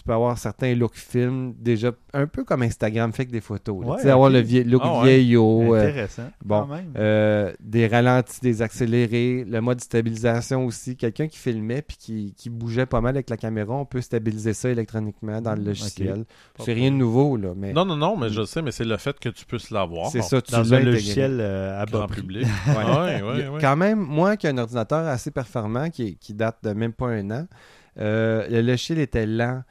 [0.00, 3.84] tu peux avoir certains looks films déjà un peu comme Instagram fait que des photos.
[3.84, 5.08] Ouais, tu sais, avoir le vie- look Ah ouais.
[5.18, 6.30] vieillot, euh, Intéressant.
[6.42, 6.92] bon, quand même.
[6.96, 10.96] euh, des ralentis, des accélérés, le mode stabilisation aussi.
[10.96, 14.54] Quelqu'un qui filmait puis qui, qui bougeait pas mal avec la caméra, on peut stabiliser
[14.54, 16.24] ça électroniquement dans le Mm, logiciel.
[16.58, 18.96] C'est rien de nouveau, là, mais Non, non, non, mais je sais, mais c'est le
[18.96, 20.10] fait que tu puisses l'avoir.
[20.10, 22.46] c'est Bon, ça, tu Dans un logiciel euh, à bas public.
[22.68, 22.74] Ouais.
[22.76, 23.60] ouais, Il y ouais, a ouais.
[23.60, 27.08] Quand même, moi qui ai un ordinateur assez performant qui, qui date de même pas
[27.08, 27.46] un an,
[27.98, 29.62] euh, le logiciel était lent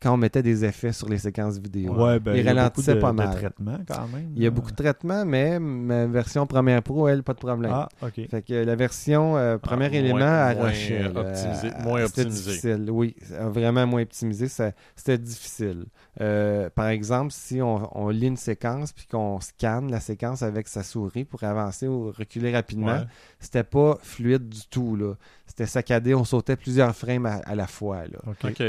[0.00, 1.94] quand on mettait des effets sur les séquences vidéo.
[1.94, 3.30] Ouais, ben, Il il y a beaucoup ralentissait de, pas de mal.
[3.36, 4.32] traitements quand même.
[4.36, 7.70] Il y a beaucoup de traitements, mais ma version Premiere Pro, elle, pas de problème.
[7.72, 8.28] Ah, ok.
[8.30, 11.12] Fait que la version euh, premier moins- élément à moins Rochelle.
[11.16, 12.50] optimisé- euh, moins c'était optimisé.
[12.50, 15.84] difficile, oui, euh, vraiment moins optimisé, c'était difficile.
[16.20, 20.68] Euh, par exemple, si on, on lit une séquence puis qu'on scanne la séquence avec
[20.68, 23.06] sa souris pour avancer ou reculer rapidement, Ouais.
[23.40, 25.14] c'était pas fluide du tout là.
[25.52, 28.18] C'était saccadé, on sautait plusieurs frames à, à la fois là.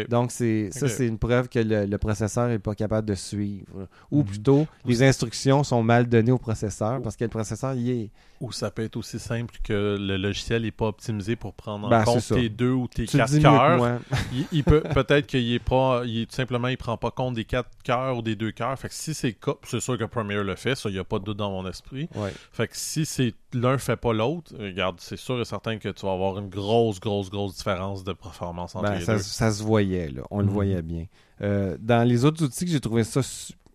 [0.10, 3.88] Donc c'est ça c'est une preuve que le, le processeur est pas capable de suivre
[4.12, 4.26] ou Mhm.
[4.26, 8.10] plutôt les instructions sont mal données au processeur parce que le processeur il est
[8.42, 11.90] Ou ça peut être aussi simple que le logiciel n'est pas optimisé pour prendre en
[11.90, 14.00] Ben, compte tes deux ou tes tu quatre cœurs.
[14.34, 17.36] Il, il peut peut-être qu'il est pas, il est tout simplement il prend pas compte
[17.36, 18.78] des quatre cœurs ou des deux cœurs.
[18.78, 21.20] Fait que si c'est c'est sûr que Premiere le fait, ça il y a pas
[21.20, 22.10] de doute dans mon esprit.
[22.16, 22.34] Ouais.
[22.52, 26.06] Fait que si c'est l'un fait pas l'autre, regarde, c'est sûr et certain que tu
[26.06, 29.20] vas avoir une grosse, grosse, grosse différence de performance entre Ben, les ça, deux.
[29.22, 30.24] ça se voyait, là.
[30.32, 30.52] on le Mhm.
[30.52, 31.06] voyait bien.
[31.42, 33.22] Euh, dans les autres outils que j'ai trouvé ça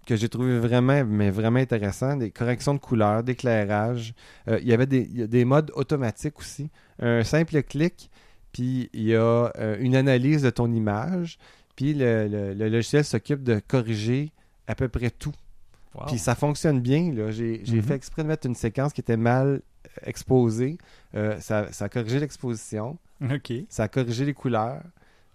[0.07, 4.15] que j'ai trouvé vraiment, mais vraiment intéressant, des corrections de couleurs, d'éclairage.
[4.49, 6.71] Euh, il y avait des, il y a des modes automatiques aussi.
[6.99, 8.11] Un simple clic,
[8.51, 11.39] puis il y a euh, une analyse de ton image,
[11.77, 14.33] puis le, le- le logiciel s'occupe de corriger
[14.67, 15.35] à peu près tout.
[15.95, 16.07] Wow.
[16.07, 17.13] Puis ça fonctionne bien.
[17.31, 17.83] J'ai Mhm.
[17.83, 20.79] fait exprès de mettre une séquence qui était mal euh, exposée.
[21.15, 22.99] Euh, ça, ça a corrigé l'exposition.
[23.69, 24.83] Ça a corrigé les couleurs.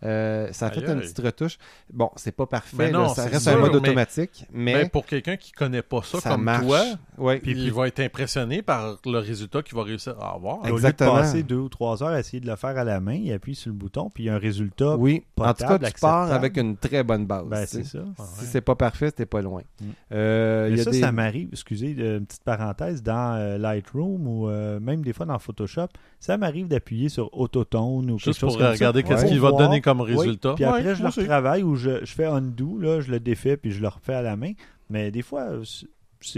[0.03, 0.99] Euh, ça a Aïe, fait une aïe.
[1.01, 1.57] petite retouche.
[1.91, 2.91] Bon, c'est pas parfait.
[2.91, 5.81] Là, non, ça reste sûr, un mode mais- automatique, mais, Ben, pour quelqu'un qui connaît
[5.81, 6.65] pas ça, ça comme marche.
[6.65, 6.81] toi,
[7.17, 7.39] Ouais.
[7.39, 10.59] puis il va être impressionné par le résultat qu'il va réussir à avoir.
[10.59, 11.13] Au lieu de Exactement.
[11.15, 13.55] passer deux ou trois heures à essayer de le faire à la main, il appuie
[13.55, 14.97] sur le bouton, puis il y a un résultat.
[14.97, 17.45] Oui, en tout cas, potable, tu pars avec une très bonne base.
[17.47, 17.99] Ben, c'est ça.
[18.19, 19.61] Ah Si c'est pas parfait, t'es pas loin.
[19.81, 19.85] Mm.
[20.13, 23.57] Euh, il Mais y a ça, des- ça m'arrive, excusez, une petite parenthèse, dans euh,
[23.57, 25.87] Lightroom ou euh, même des fois dans Photoshop,
[26.19, 29.07] ça m'arrive d'appuyer sur Autotone ou quelque Juste chose pour comme regarder ça.
[29.07, 29.92] qu'est-ce qu'il va te donner voir.
[29.97, 30.53] Comme Oui, résultat.
[30.55, 33.57] Puis après, Ouais, je le retravaille ou je, je fais undo, là, je le défais
[33.57, 34.53] puis je le refais à la main.
[34.89, 35.87] Mais des fois, c'est-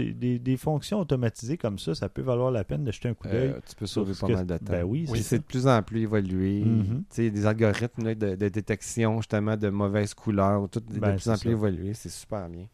[0.02, 3.28] des, des fonctions automatisées comme ça, ça peut valoir la peine de jeter un coup
[3.28, 3.50] d'œil.
[3.50, 4.64] euh, tu peux sauver pas mal de temps.
[4.68, 6.64] Ben oui, c'est de plus en plus évolué.
[6.64, 7.04] Mhm.
[7.08, 11.14] Tu sais, des algorithmes là, de, de détection justement de mauvaises couleurs, tout de Ben,
[11.14, 11.50] plus en plus ça.
[11.50, 11.94] évolué.
[11.94, 12.66] C'est super bien.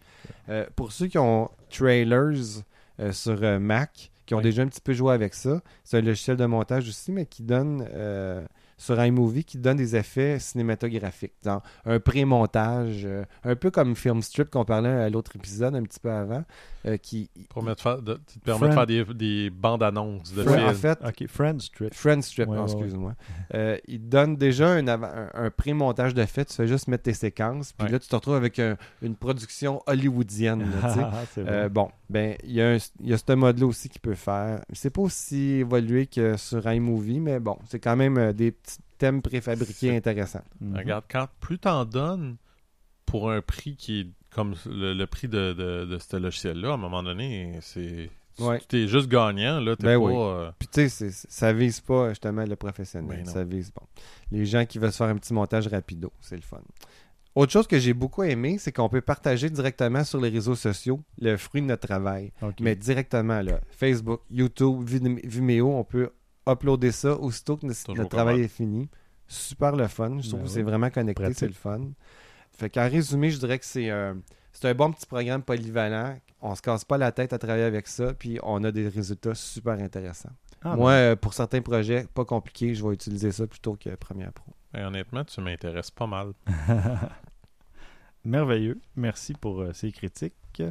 [0.49, 2.63] Euh, pour ceux qui ont trailers
[3.01, 4.45] euh, sur euh, Mac, qui ont Oui.
[4.45, 7.43] déjà un petit peu joué avec ça, c'est un logiciel de montage aussi, mais qui
[7.43, 8.43] donne euh,
[8.83, 11.35] sur iMovie qui donne des effets cinématographiques.
[11.45, 15.83] Genre un pré-montage, euh, un peu comme Film Strip qu'on parlait à l'autre épisode un
[15.83, 16.45] petit peu avant,
[16.87, 17.31] euh, qui
[17.79, 20.67] fa- de- qui te permet de Friend- faire des, des bandes annonces de films.
[20.67, 21.95] en fait, OK, Friends Strip.
[21.95, 23.15] Friend Strip, Ouais, non, ouais, excuse-moi.
[23.55, 26.45] Euh, il donne déjà un, un, un pré-montage de fait.
[26.47, 27.73] Tu fais juste mettre tes séquences.
[27.73, 27.93] Puis Ouais.
[27.93, 30.61] là, tu te retrouves avec un- une production hollywoodienne.
[30.63, 30.77] là.
[30.83, 31.89] Ah, Euh, bon.
[32.11, 34.61] ben, il y, a a ce mode-là aussi qu'il peut faire.
[34.73, 38.72] C'est pas aussi évolué que sur iMovie, mais bon, c'est quand même euh, des petits
[39.91, 40.45] C'est- intéressants.
[40.61, 40.77] Mhm.
[40.77, 42.37] Regarde, quand plus t'en donnes
[43.07, 46.75] pour un prix qui est comme le, le prix de, de, de ce logiciel-là, à
[46.75, 48.11] un moment donné, c'est.
[48.39, 48.61] Ouais.
[48.67, 49.77] Tu es juste gagnant, là.
[49.77, 50.05] T'es Ben pas.
[50.07, 50.15] oui.
[50.17, 53.25] euh, Puis tu sais, ça vise pas justement le professionnel.
[53.25, 53.87] Ben ça vise bon.
[54.31, 56.63] Les gens qui veulent se faire un petit montage rapido, c'est le fun.
[57.35, 61.01] Autre chose que j'ai beaucoup aimé, c'est qu'on peut partager directement sur les réseaux sociaux
[61.19, 62.33] le fruit de notre travail.
[62.61, 66.11] Mais directement, là, Facebook, YouTube, Vim- Vimeo, on peut
[66.49, 68.89] uploader ça aussitôt que notre, Toujours notre travail est fini.
[69.29, 70.19] Super le fun.
[70.21, 70.55] Je trouve Ben que oui.
[70.55, 71.81] c'est vraiment connecté, c'est le fun.
[72.51, 74.19] Fait qu'en résumé, je dirais que c'est un,
[74.53, 76.19] c'est un bon petit programme polyvalent.
[76.41, 79.35] On se casse pas la tête à travailler avec ça, puis on a des résultats
[79.35, 80.33] super intéressants.
[80.65, 84.33] Ah, Moi, euh, pour certains projets pas compliqués, je vais utiliser ça plutôt que Premiere
[84.33, 84.53] Pro.
[84.73, 86.33] ben, honnêtement, tu m'intéresses pas mal.
[88.25, 88.81] Merveilleux.
[88.97, 90.63] Merci pour euh, ces critiques.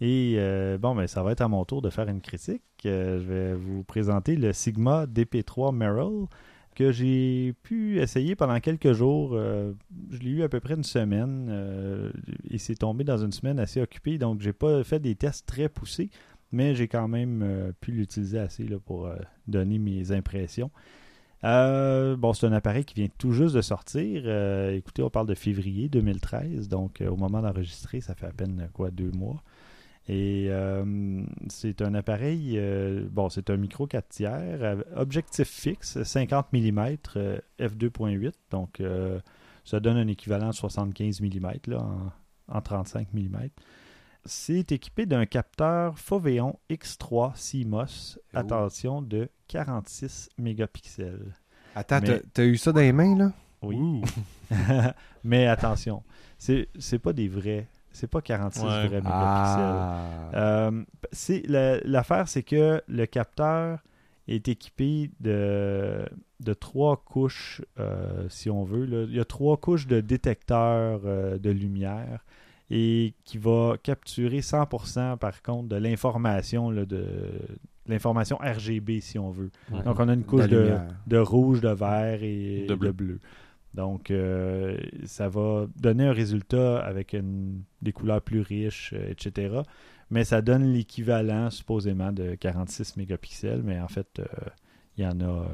[0.00, 2.62] Et euh, bon, ben, ça va être à mon tour de faire une critique.
[2.84, 6.26] Euh, je vais vous présenter le Sigma DP3 Merrill
[6.74, 9.30] que j'ai pu essayer pendant quelques jours.
[9.32, 9.72] Euh,
[10.10, 12.12] je l'ai eu à peu près une semaine
[12.50, 14.18] et c'est tombé dans une semaine assez occupée.
[14.18, 16.10] Donc, j'ai pas fait des tests très poussés,
[16.52, 19.08] mais j'ai quand même pu l'utiliser assez là, pour
[19.48, 20.70] donner mes impressions.
[21.42, 24.28] Bon, c'est un appareil qui vient tout juste de sortir.
[24.68, 28.90] Écoutez, on parle de février 2013, donc au moment d'enregistrer, ça fait à peine quoi
[28.90, 29.42] deux mois.
[30.08, 36.00] Et euh, c'est un appareil, euh, bon, c'est un micro 4 tiers, euh, objectif fixe,
[36.02, 36.96] 50 mm,
[37.58, 38.80] f2.8, donc
[39.64, 42.12] Ça donne un équivalent de 75 mm là, en,
[42.56, 43.36] en 35 mm.
[44.24, 48.38] C'est équipé d'un capteur Foveon X3 CMOS, Oh.
[48.38, 51.34] attention, de 46 mégapixels.
[51.74, 53.32] Attends, Mais- t'as- eu ça dans les mains, là?
[53.62, 54.02] Oui.
[55.24, 56.02] Mais attention,
[56.38, 57.66] c'est pas des vrais,
[57.96, 58.68] c'est pas 46 Ouais.
[58.68, 59.10] vrais mégapixels.
[59.12, 60.00] Ah.
[60.34, 63.78] Euh, L'affaire, c'est que le capteur
[64.28, 66.04] est équipé de,
[66.40, 68.84] de trois couches, euh, si on veut.
[68.84, 69.04] là.
[69.08, 72.24] Il y a trois couches de détecteurs euh, de lumière
[72.70, 77.06] et qui va capturer 100% par contre de l'information là, de
[77.86, 79.50] l'information RGB si on veut.
[79.70, 79.82] Ouais.
[79.84, 83.20] Donc on a une couche de, rouge, de vert et De de bleu.
[83.76, 89.60] Donc, euh, ça va donner un résultat avec une- des couleurs plus riches, euh, etc.
[90.10, 93.62] Mais ça donne l'équivalent, supposément, de 46 mégapixels.
[93.62, 94.24] Mais en fait, euh,
[94.96, 95.46] il y en a, euh,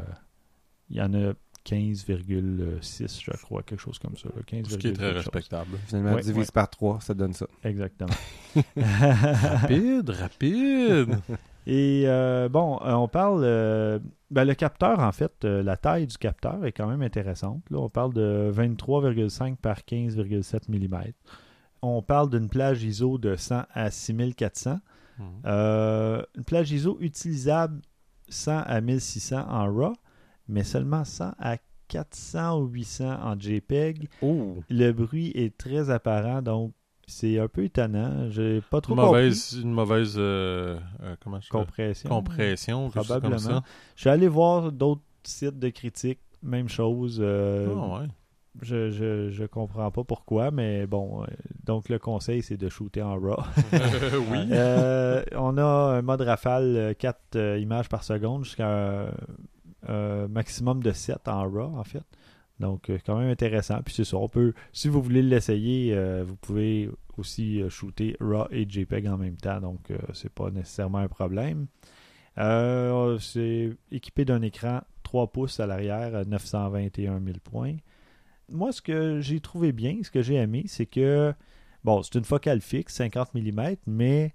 [0.90, 1.32] il y en a
[1.64, 4.28] 15,6, je crois, quelque chose comme ça.
[4.34, 5.24] là, 15, Ce qui est très quelque chose.
[5.32, 5.76] respectable.
[5.86, 6.46] Finalement, Ouais, divise ouais.
[6.54, 7.46] par 3, ça donne ça.
[7.64, 8.10] Exactement.
[8.76, 11.18] Rapide, rapide.
[11.66, 13.42] Et euh, bon, euh, on parle.
[13.44, 13.98] euh,
[14.30, 17.62] ben, le capteur, en fait, euh, la taille du capteur est quand même intéressante.
[17.70, 21.12] Là, on parle de 23,5 par 15,7 mm.
[21.82, 24.78] On parle d'une plage ISO de 100 à 6400.
[25.18, 26.24] Mhm.
[26.36, 27.82] Une plage ISO utilisable
[28.28, 29.92] 100 à 1600 en RAW,
[30.48, 34.08] mais seulement 100 à 400 ou 800 en JPEG.
[34.22, 36.72] Oh, Le bruit est très apparent, donc
[37.12, 38.28] c'est un peu étonnant.
[38.30, 42.08] J'ai pas trop une mauvaise, une mauvaise euh, euh, comment je compression.
[42.08, 43.38] compression, comme Probablement.
[43.38, 43.62] ça.
[43.96, 47.18] Je suis allé voir d'autres sites de critiques, même chose.
[47.22, 48.06] euh, Ah ouais.
[48.62, 51.24] je, je, je comprends pas pourquoi, mais bon.
[51.64, 53.36] donc le conseil, c'est de shooter en RAW.
[54.30, 54.38] Oui.
[55.36, 55.64] On a
[55.98, 59.06] un mode rafale 4 images par seconde jusqu'à
[59.88, 62.02] un, maximum de 7 en RAW, en fait.
[62.60, 63.80] Donc, quand même intéressant.
[63.84, 68.16] Puis c'est ça, on peut, si vous voulez l'essayer, euh, vous pouvez aussi euh, shooter
[68.20, 69.60] RAW et JPEG en même temps.
[69.60, 71.66] Donc, euh, c'est pas nécessairement un problème.
[72.38, 77.76] Euh, c'est équipé d'un écran 3 pouces à l'arrière, à 921 000 points.
[78.50, 81.34] Moi, ce que j'ai trouvé bien, ce que j'ai aimé, c'est que,
[81.84, 84.32] bon, c'est une focale fixe, 50 mm, mais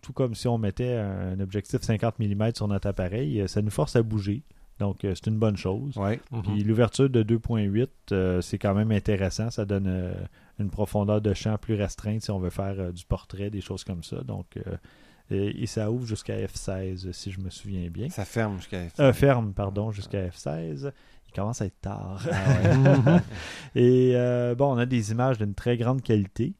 [0.00, 3.96] tout comme si on mettait un objectif 50 mm sur notre appareil, ça nous force
[3.96, 4.42] à bouger.
[4.80, 5.96] Donc, euh, c'est une bonne chose.
[5.96, 6.20] Ouais.
[6.32, 6.42] Mhm.
[6.42, 9.50] Puis l'ouverture de 2.8, euh, c'est quand même intéressant.
[9.50, 10.14] Ça donne euh,
[10.58, 13.84] une profondeur de champ plus restreinte si on veut faire euh, du portrait, des choses
[13.84, 14.22] comme ça.
[14.22, 14.76] Donc, euh,
[15.30, 18.08] et, et ça ouvre jusqu'à F16, si je me souviens bien.
[18.10, 20.90] Ça ferme jusqu'à Euh, ferme, pardon, jusqu'à F16.
[21.28, 22.26] Il commence à être tard.
[22.32, 23.20] Ah
[23.74, 26.54] Et euh, bon, on a des images d'une très grande qualité.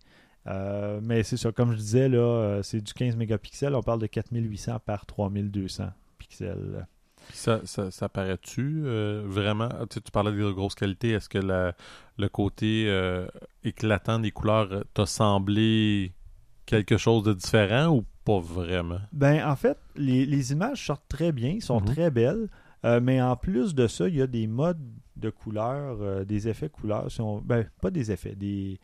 [0.47, 3.75] Euh, mais c'est ça, comme je disais, là, c'est du 15 mégapixels.
[3.75, 6.87] On parle de 4800 par 3200 pixels.
[7.33, 9.69] Ça, ça, ça paraît-tu euh, vraiment?
[9.69, 11.11] Tu, sais, tu parlais de grosse qualité.
[11.11, 11.75] Est-ce que la-
[12.19, 13.27] le côté euh,
[13.65, 16.13] éclatant des couleurs t'a semblé
[16.67, 19.01] quelque chose de différent ou pas vraiment?
[19.13, 21.87] Ben, en fait, les, les images sortent très bien, sont Mhm.
[21.87, 22.49] très belles.
[22.85, 24.81] Euh, mais en plus de ça, il y a des modes
[25.17, 27.11] de couleurs, des effets couleurs.
[27.11, 28.79] Si on- ben, pas des effets, des,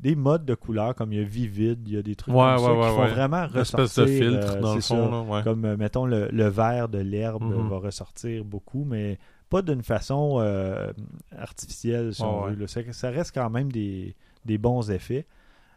[0.00, 2.40] des modes de couleurs, comme il y a Vivid, il y a des trucs Ouais,
[2.40, 4.04] comme ça ouais, qui font vraiment ressortir.
[4.04, 5.10] de filtre euh, dans le fond.
[5.34, 5.42] Là.
[5.42, 7.68] Comme, euh, mettons, le, le vert de l'herbe Mhm.
[7.68, 10.92] va ressortir beaucoup, mais pas d'une façon euh,
[11.36, 12.54] artificielle, si on veut.
[12.56, 12.66] là.
[12.66, 15.26] Ça, ça reste quand même des, des bons effets.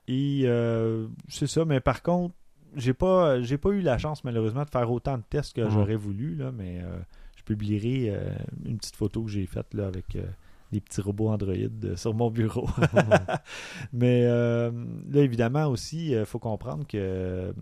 [0.08, 2.34] Et euh, c'est ça, mais par contre,
[2.76, 5.72] j'ai pas j'ai pas eu la chance, malheureusement, de faire autant de tests que Mhm.
[5.72, 6.98] j'aurais voulu, là, mais euh,
[7.36, 8.30] je publierai euh,
[8.66, 10.24] une petite photo que j'ai faite là, avec euh,
[10.72, 12.68] des petits robots Android euh, sur mon bureau.
[13.94, 14.72] Mais euh,
[15.10, 17.54] là, évidemment, aussi, il faut comprendre que euh,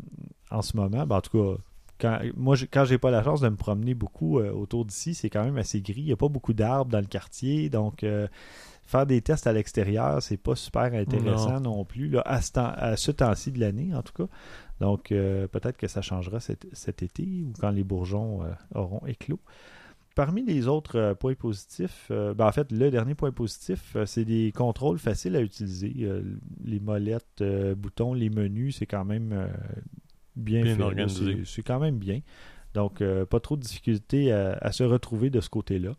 [0.52, 1.62] en ce moment, ben, en tout cas,
[2.00, 5.14] quand, moi, j'ai- quand j'ai pas la chance de me promener beaucoup euh, autour d'ici,
[5.14, 6.02] c'est quand même assez gris.
[6.02, 7.70] Il n'y a pas beaucoup d'arbres dans le quartier.
[7.70, 8.28] Donc, euh,
[8.86, 12.74] faire des tests à l'extérieur, c'est pas super intéressant non, plus, là, à ce, temps-
[12.76, 14.30] à ce temps-ci de l'année, en tout cas.
[14.82, 19.02] Donc, euh, peut-être que ça changera cet, cet été ou quand les bourgeons euh, auront
[19.08, 19.40] éclos.
[20.16, 24.06] Parmi les autres euh, points positifs, euh, ben, en fait, le dernier point positif, euh,
[24.06, 25.94] c'est des contrôles faciles à utiliser.
[26.64, 27.44] Les molettes,
[27.78, 29.50] boutons, les menus, c'est quand même
[30.38, 30.82] bien, Bien fait.
[30.84, 31.44] organisé.
[31.46, 32.22] C'est- quand même bien.
[32.74, 35.94] Donc, pas trop de difficultés à, à se retrouver de ce côté-là.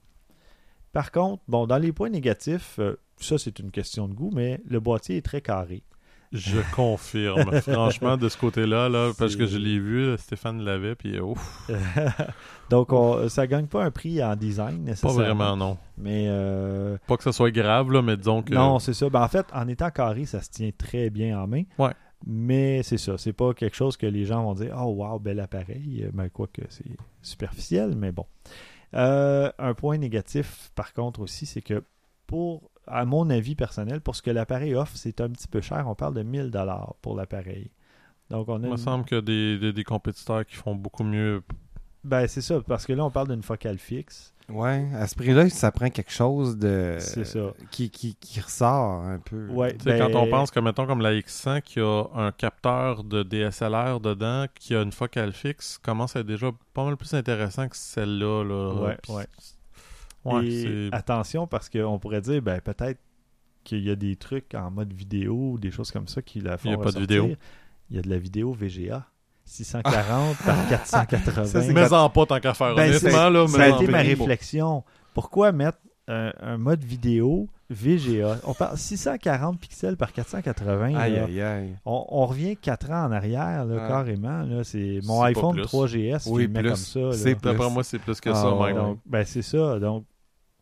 [0.92, 2.80] Par contre, bon, dans les points négatifs,
[3.18, 5.82] ça c'est une question de goût, mais le boîtier est très carré.
[6.32, 7.60] Je confirme.
[7.60, 11.70] Franchement, de ce côté-là, là, parce que je l'ai vu, Stéphane l'avait, puis ouf,
[12.70, 15.16] Donc, on, ça gagne pas un prix en design pas nécessairement.
[15.18, 15.78] vraiment, non.
[15.98, 18.52] Mais euh, Pas que ça soit grave, là, mais disons que.
[18.52, 19.08] Non, c'est ça.
[19.08, 21.62] Ben, en fait, en étant carré, ça se tient très bien en main.
[21.78, 21.92] Ouais.
[22.26, 23.18] Mais c'est ça.
[23.18, 26.02] C'est pas quelque chose que les gens vont dire Oh, wow, bel appareil.
[26.04, 26.84] Euh, Ben, quoi que c'est
[27.22, 28.26] superficiel, mais bon.
[28.94, 31.84] Euh, un point négatif, par contre, aussi, c'est que
[32.26, 35.84] pour à mon avis personnel, pour ce que l'appareil offre, c'est un petit peu cher.
[35.88, 37.70] On parle de 1000 dollars pour l'appareil.
[38.30, 40.56] Donc, on a Il me une- semble qu'il y a des, des, des compétiteurs qui
[40.56, 41.42] font beaucoup mieux.
[42.04, 44.32] Ben, c'est ça, parce que là, on parle d'une focale fixe.
[44.48, 47.52] Ouais, à ce prix-là, ça prend quelque chose de C'est ça.
[47.72, 49.48] qui, qui, qui ressort un peu.
[49.48, 52.30] Ouais, Tu sais, ben, Quand on pense que, mettons, comme la X100 qui a un
[52.30, 56.96] capteur de DSLR dedans, qui a une focale fixe, commence à être déjà pas mal
[56.96, 58.44] plus intéressant que celle-là.
[58.44, 58.74] Là.
[58.82, 59.26] Ouais, Puis- ouais.
[60.34, 63.00] Ouais, Et c'est- attention, parce qu'on pourrait dire, ben, peut-être
[63.64, 66.56] qu'il y a des trucs en mode vidéo ou des choses comme ça qui la
[66.56, 67.22] font Il y a pas de ressortir.
[67.24, 67.36] vidéo.
[67.90, 69.06] Il y a de la vidéo VGA.
[69.44, 71.44] 640 par 480.
[71.46, 73.28] Ça, c'est Mais en pas tant qu'à faire, Ben, honnêtement.
[73.30, 74.82] là, ça a été ma réflexion.
[75.14, 80.94] Pourquoi mettre un, un mode vidéo VGA On parle 640 pixels par 480.
[80.96, 81.76] Aïe, aïe, aïe.
[81.84, 84.42] On, on revient 4 ans en arrière, là, carrément.
[84.42, 84.62] Là.
[84.64, 85.62] C'est mon iPhone plus.
[85.64, 87.00] 3GS Oui, qui met comme ça.
[87.42, 88.72] D'après moi, c'est plus que Ah, ça.
[88.72, 89.78] Donc, ben c'est ça.
[89.80, 90.04] Donc,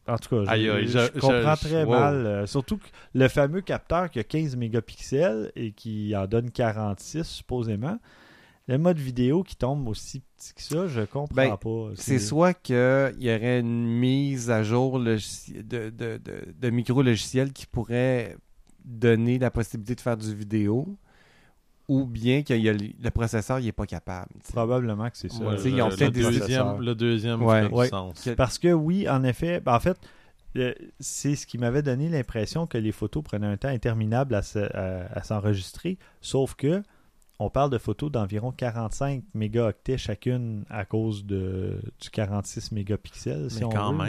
[0.06, 1.90] en tout cas, je, Aïe, aïe, je je- comprends je- très wow.
[1.90, 2.14] mal.
[2.26, 7.24] euh, surtout que le fameux capteur qui a 15 mégapixels et qui en donne 46
[7.24, 7.98] supposément.
[8.66, 11.90] Le mode vidéo qui tombe aussi petit que ça, je comprends Ben, pas.
[11.96, 12.74] C'est soit qu'il
[13.18, 18.36] y aurait une mise à jour logici- de, de, de, de micro-logiciels qui pourrait
[18.82, 20.96] donner la possibilité de faire du vidéo,
[21.88, 24.29] ou bien que le processeur il est pas capable.
[24.53, 25.44] Probablement que c'est ça.
[25.44, 27.66] Ouais, ils le- ont le deuxième, le deuxième Ouais.
[27.70, 27.88] Ouais.
[27.88, 28.23] sens.
[28.23, 29.99] Que- Parce que oui, en effet, ben, en fait,
[30.55, 34.42] le- c'est ce qui m'avait donné l'impression que les photos prenaient un temps interminable à,
[34.42, 36.83] se- à- à s'enregistrer, sauf que
[37.40, 43.59] on parle de photos d'environ 45 mégaoctets chacune à cause de, du 46 mégapixels, si
[43.59, 44.05] Mais on quand veut, là.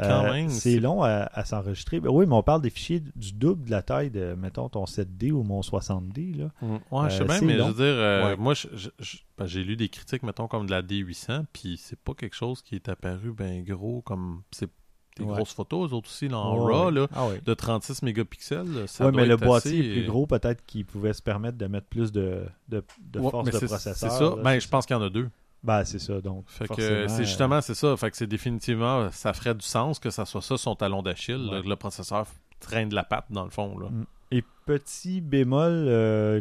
[0.00, 1.98] Euh, c'est long à, à s'enregistrer.
[2.00, 4.84] Ben oui, mais on parle des fichiers du double de la taille de, mettons, ton
[4.84, 6.36] 7D ou mon 60D.
[6.36, 6.50] Là.
[6.90, 7.68] Ouais, je sais Euh, bien, mais je long.
[7.68, 8.36] veux dire, euh, Ouais.
[8.36, 11.76] moi, je- je- je- ben, j'ai lu des critiques, mettons, comme de la D800, puis
[11.82, 14.70] c'est pas quelque chose qui est apparu ben gros, comme c'est
[15.16, 15.34] des Ouais.
[15.34, 18.66] grosses photos, eux autres aussi, là, en Ouais, RAW, là, Ah de 36 mégapixels.
[19.00, 22.12] doit mais le boîtier est plus gros, peut-être qu'il pouvait se permettre de mettre plus
[22.12, 23.94] de, de, de force de processeur.
[23.96, 24.20] C'est ça.
[24.20, 25.28] là, ben, je pense qu'il y en a deux.
[25.62, 26.44] Ben, c'est ça, donc.
[26.48, 26.82] Fait que c'est
[27.22, 27.96] euh, justement, c'est ça.
[27.96, 31.48] Fait que c'est définitivement, ça ferait du sens que ça soit ça son talon d'Achille.
[31.50, 31.62] Ouais.
[31.62, 32.26] Le processeur
[32.60, 33.76] traîne de la patte, dans le fond.
[33.78, 33.88] Là.
[33.90, 34.06] Mm.
[34.30, 36.40] Et petit bémol euh,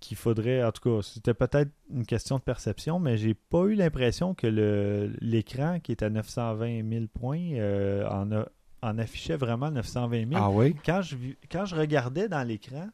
[0.00, 3.74] qu'il faudrait, en tout cas, c'était peut-être une question de perception, mais j'ai pas eu
[3.74, 8.46] l'impression que le l'écran qui est à 920 000 points euh, en, a-
[8.82, 10.42] en affichait vraiment 920 000.
[10.42, 10.74] Ah oui?
[10.84, 12.88] Quand, je, vis- quand je regardais dans l'écran,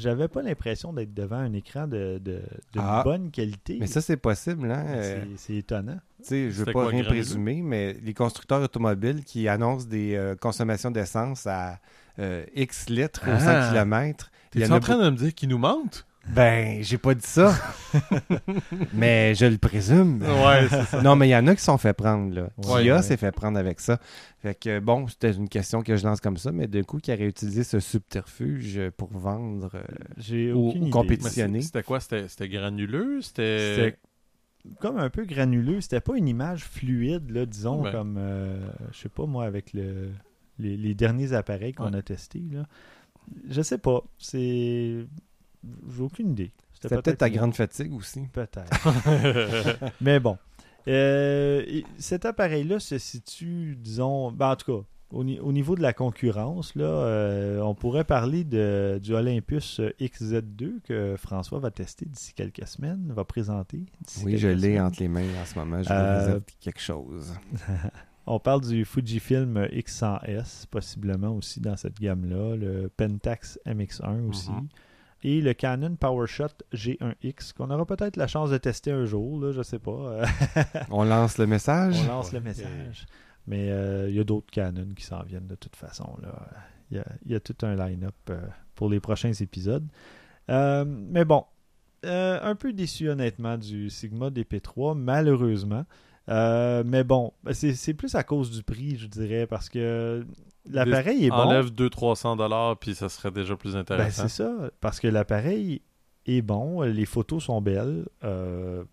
[0.00, 2.40] j'avais pas l'impression d'être devant un écran de, de,
[2.72, 3.02] de Ah.
[3.04, 3.76] bonne qualité.
[3.80, 4.84] Mais ça, c'est possible, hein?
[4.88, 5.98] euh, c'est c'est étonnant.
[6.18, 10.14] Tu sais, je veux pas quoi, rien présumer, mais les constructeurs automobiles qui annoncent des
[10.16, 11.78] euh, consommations d'essence à
[12.18, 13.64] euh, X litres au Ah.
[13.68, 14.30] 100 km.
[14.50, 16.06] T'es en en a train de me dire qu'il nous mentent?
[16.34, 17.54] Ben, j'ai pas dit ça.
[18.92, 20.22] mais je le présume.
[20.22, 21.02] Ouais, c'est ça.
[21.02, 22.48] Non, mais il y en a qui se sont fait prendre, là.
[22.58, 23.02] Ouais, Kia ouais.
[23.02, 23.98] s'est fait prendre avec ça.
[24.38, 27.12] Fait que, bon, c'était une question que je lance comme ça, mais de coup, qui
[27.12, 29.82] aurait utilisé ce subterfuge pour vendre euh,
[30.18, 30.90] J'ai Ou- aucune ou idée.
[30.90, 31.18] compétition.
[31.24, 31.62] Mais c'est- Positionné.
[31.62, 32.00] C'était quoi?
[32.00, 33.20] C'était c'était granuleux?
[33.22, 33.74] C'était...
[33.74, 33.98] C'était
[34.78, 35.80] comme un peu granuleux.
[35.80, 38.58] C'était pas une image fluide, là, disons, comme, euh,
[38.92, 40.10] je sais pas moi, avec le,
[40.58, 41.98] les, les derniers appareils qu'on Ouais.
[41.98, 42.42] a testés.
[42.52, 42.66] Là.
[43.48, 44.02] Je sais pas.
[44.18, 45.06] C'est.
[45.94, 46.52] J'ai aucune idée.
[46.72, 48.22] C'était peut-être ta grande fatigue aussi.
[48.32, 48.70] Peut-être.
[50.00, 50.38] Mais bon.
[50.88, 55.74] Euh, et cet appareil-là se situe, disons, ben, en tout cas, au, ni- au niveau
[55.76, 61.70] de la concurrence, là, euh, on pourrait parler de, du Olympus XZ2 que François va
[61.70, 63.84] tester d'ici quelques semaines, va présenter.
[64.24, 65.82] Oui, je l'ai entre les mains en ce moment.
[65.82, 67.34] Je Euh, représente quelque chose.
[68.26, 74.68] On parle du Fujifilm X100S, possiblement aussi dans cette gamme-là, le Pentax MX1 aussi, Mhm.
[75.22, 79.52] Et le Canon PowerShot G1X, qu'on aura peut-être la chance de tester un jour, là,
[79.52, 80.22] je sais pas.
[80.90, 81.96] On lance le message?
[82.04, 83.06] On lance le message.
[83.46, 86.16] Mais euh, il y a d'autres Canon qui s'en viennent de toute façon.
[86.90, 88.40] Il y a, il y a tout un line-up euh,
[88.74, 89.86] pour les prochains épisodes.
[90.50, 91.44] Euh, mais bon,
[92.04, 95.84] euh, un peu déçu honnêtement du Sigma DP3, malheureusement.
[96.30, 100.24] Euh, mais bon, ben, c'est plus à cause du prix, je dirais, parce que
[100.68, 101.36] l'appareil est bon.
[101.36, 104.22] Enlève 200-300 dollars, puis ça serait déjà plus Ben, intéressant.
[104.28, 105.82] c'est ça, parce que l'appareil
[106.26, 108.06] est bon, les photos sont belles.
[108.24, 108.84] euh,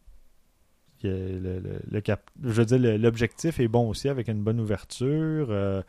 [1.03, 4.29] il y a le, le- le cap- je veux dire, l'objectif est bon aussi avec
[4.29, 5.47] une bonne ouverture.
[5.51, 5.83] euh,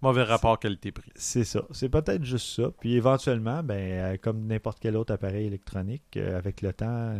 [0.00, 1.12] Mauvais rapport qualité-prix.
[1.14, 1.62] c'est ça.
[1.70, 2.70] C'est peut-être juste ça.
[2.80, 7.14] Puis éventuellement, ben, comme n'importe quel autre appareil électronique, avec le temps,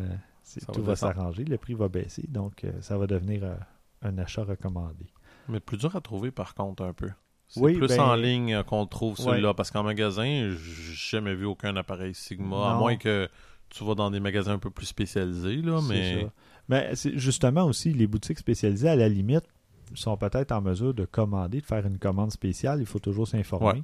[0.73, 1.45] tout va s'arranger.
[1.45, 2.25] Le prix va baisser.
[2.29, 3.55] Donc, euh, ça va devenir euh,
[4.03, 5.07] un achat recommandé.
[5.49, 7.11] Mais plus dur à trouver, par contre, un peu.
[7.47, 9.25] C'est Oui, plus ben- en ligne euh, qu'on trouve Ouais.
[9.25, 9.55] celui-là.
[9.55, 12.73] Parce qu'en magasin, j'ai jamais vu aucun appareil Sigma.
[12.73, 13.29] À moins que
[13.71, 15.57] tu vas dans des magasins un peu plus spécialisés.
[15.57, 16.29] Là, mais ça.
[16.69, 19.45] Mais c'est justement aussi les boutiques spécialisées, à la limite,
[19.95, 22.81] sont peut-être en mesure de commander, de faire une commande spéciale.
[22.81, 23.67] Il faut toujours s'informer.
[23.79, 23.83] Ouais.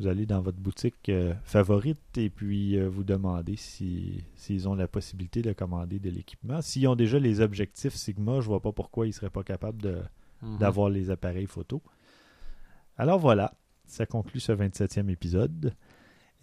[0.00, 4.74] Vous allez dans votre boutique euh, favorite et puis euh, vous demandez si- s'ils ont
[4.74, 6.60] la possibilité de commander de l'équipement.
[6.62, 9.98] S'ils ont déjà les objectifs Sigma, je vois pas pourquoi ils seraient pas capables de,
[10.42, 10.58] Mhm.
[10.58, 11.80] d'avoir les appareils photo.
[12.96, 13.54] Alors voilà,
[13.86, 15.74] ça conclut ce 27e épisode.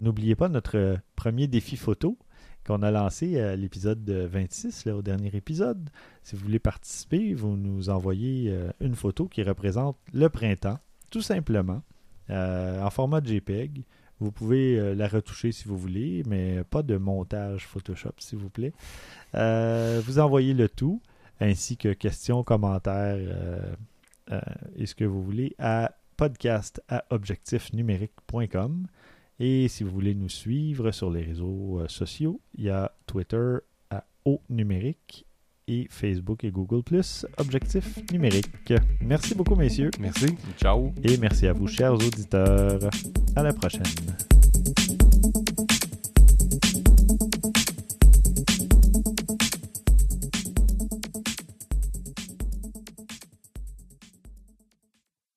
[0.00, 2.18] N'oubliez pas notre euh, premier défi photo
[2.66, 5.90] qu'on a lancé à l'épisode de 26, là, au dernier épisode.
[6.22, 10.78] Si vous voulez participer, vous nous envoyez une photo qui représente le printemps,
[11.10, 11.82] tout simplement,
[12.32, 13.84] en format JPEG.
[14.22, 18.50] Vous pouvez euh, la retoucher si vous voulez, mais pas de montage Photoshop, s'il vous
[18.50, 18.72] plaît.
[19.34, 21.02] Euh, vous envoyez le tout,
[21.40, 23.74] ainsi que questions, commentaires euh,
[24.30, 24.40] euh,
[24.76, 28.86] et ce que vous voulez à podcast à objectifnumérique.com.
[29.40, 33.56] Et si vous voulez nous suivre sur les réseaux euh, sociaux, il y a Twitter
[33.90, 35.26] à O numérique
[35.72, 36.82] et Facebook et Google
[37.38, 38.72] Objectif numérique.
[39.00, 40.26] Merci beaucoup, messieurs, Merci.
[40.60, 40.92] Ciao.
[41.02, 42.90] et merci à vous, chers auditeurs.
[43.36, 43.82] À la prochaine.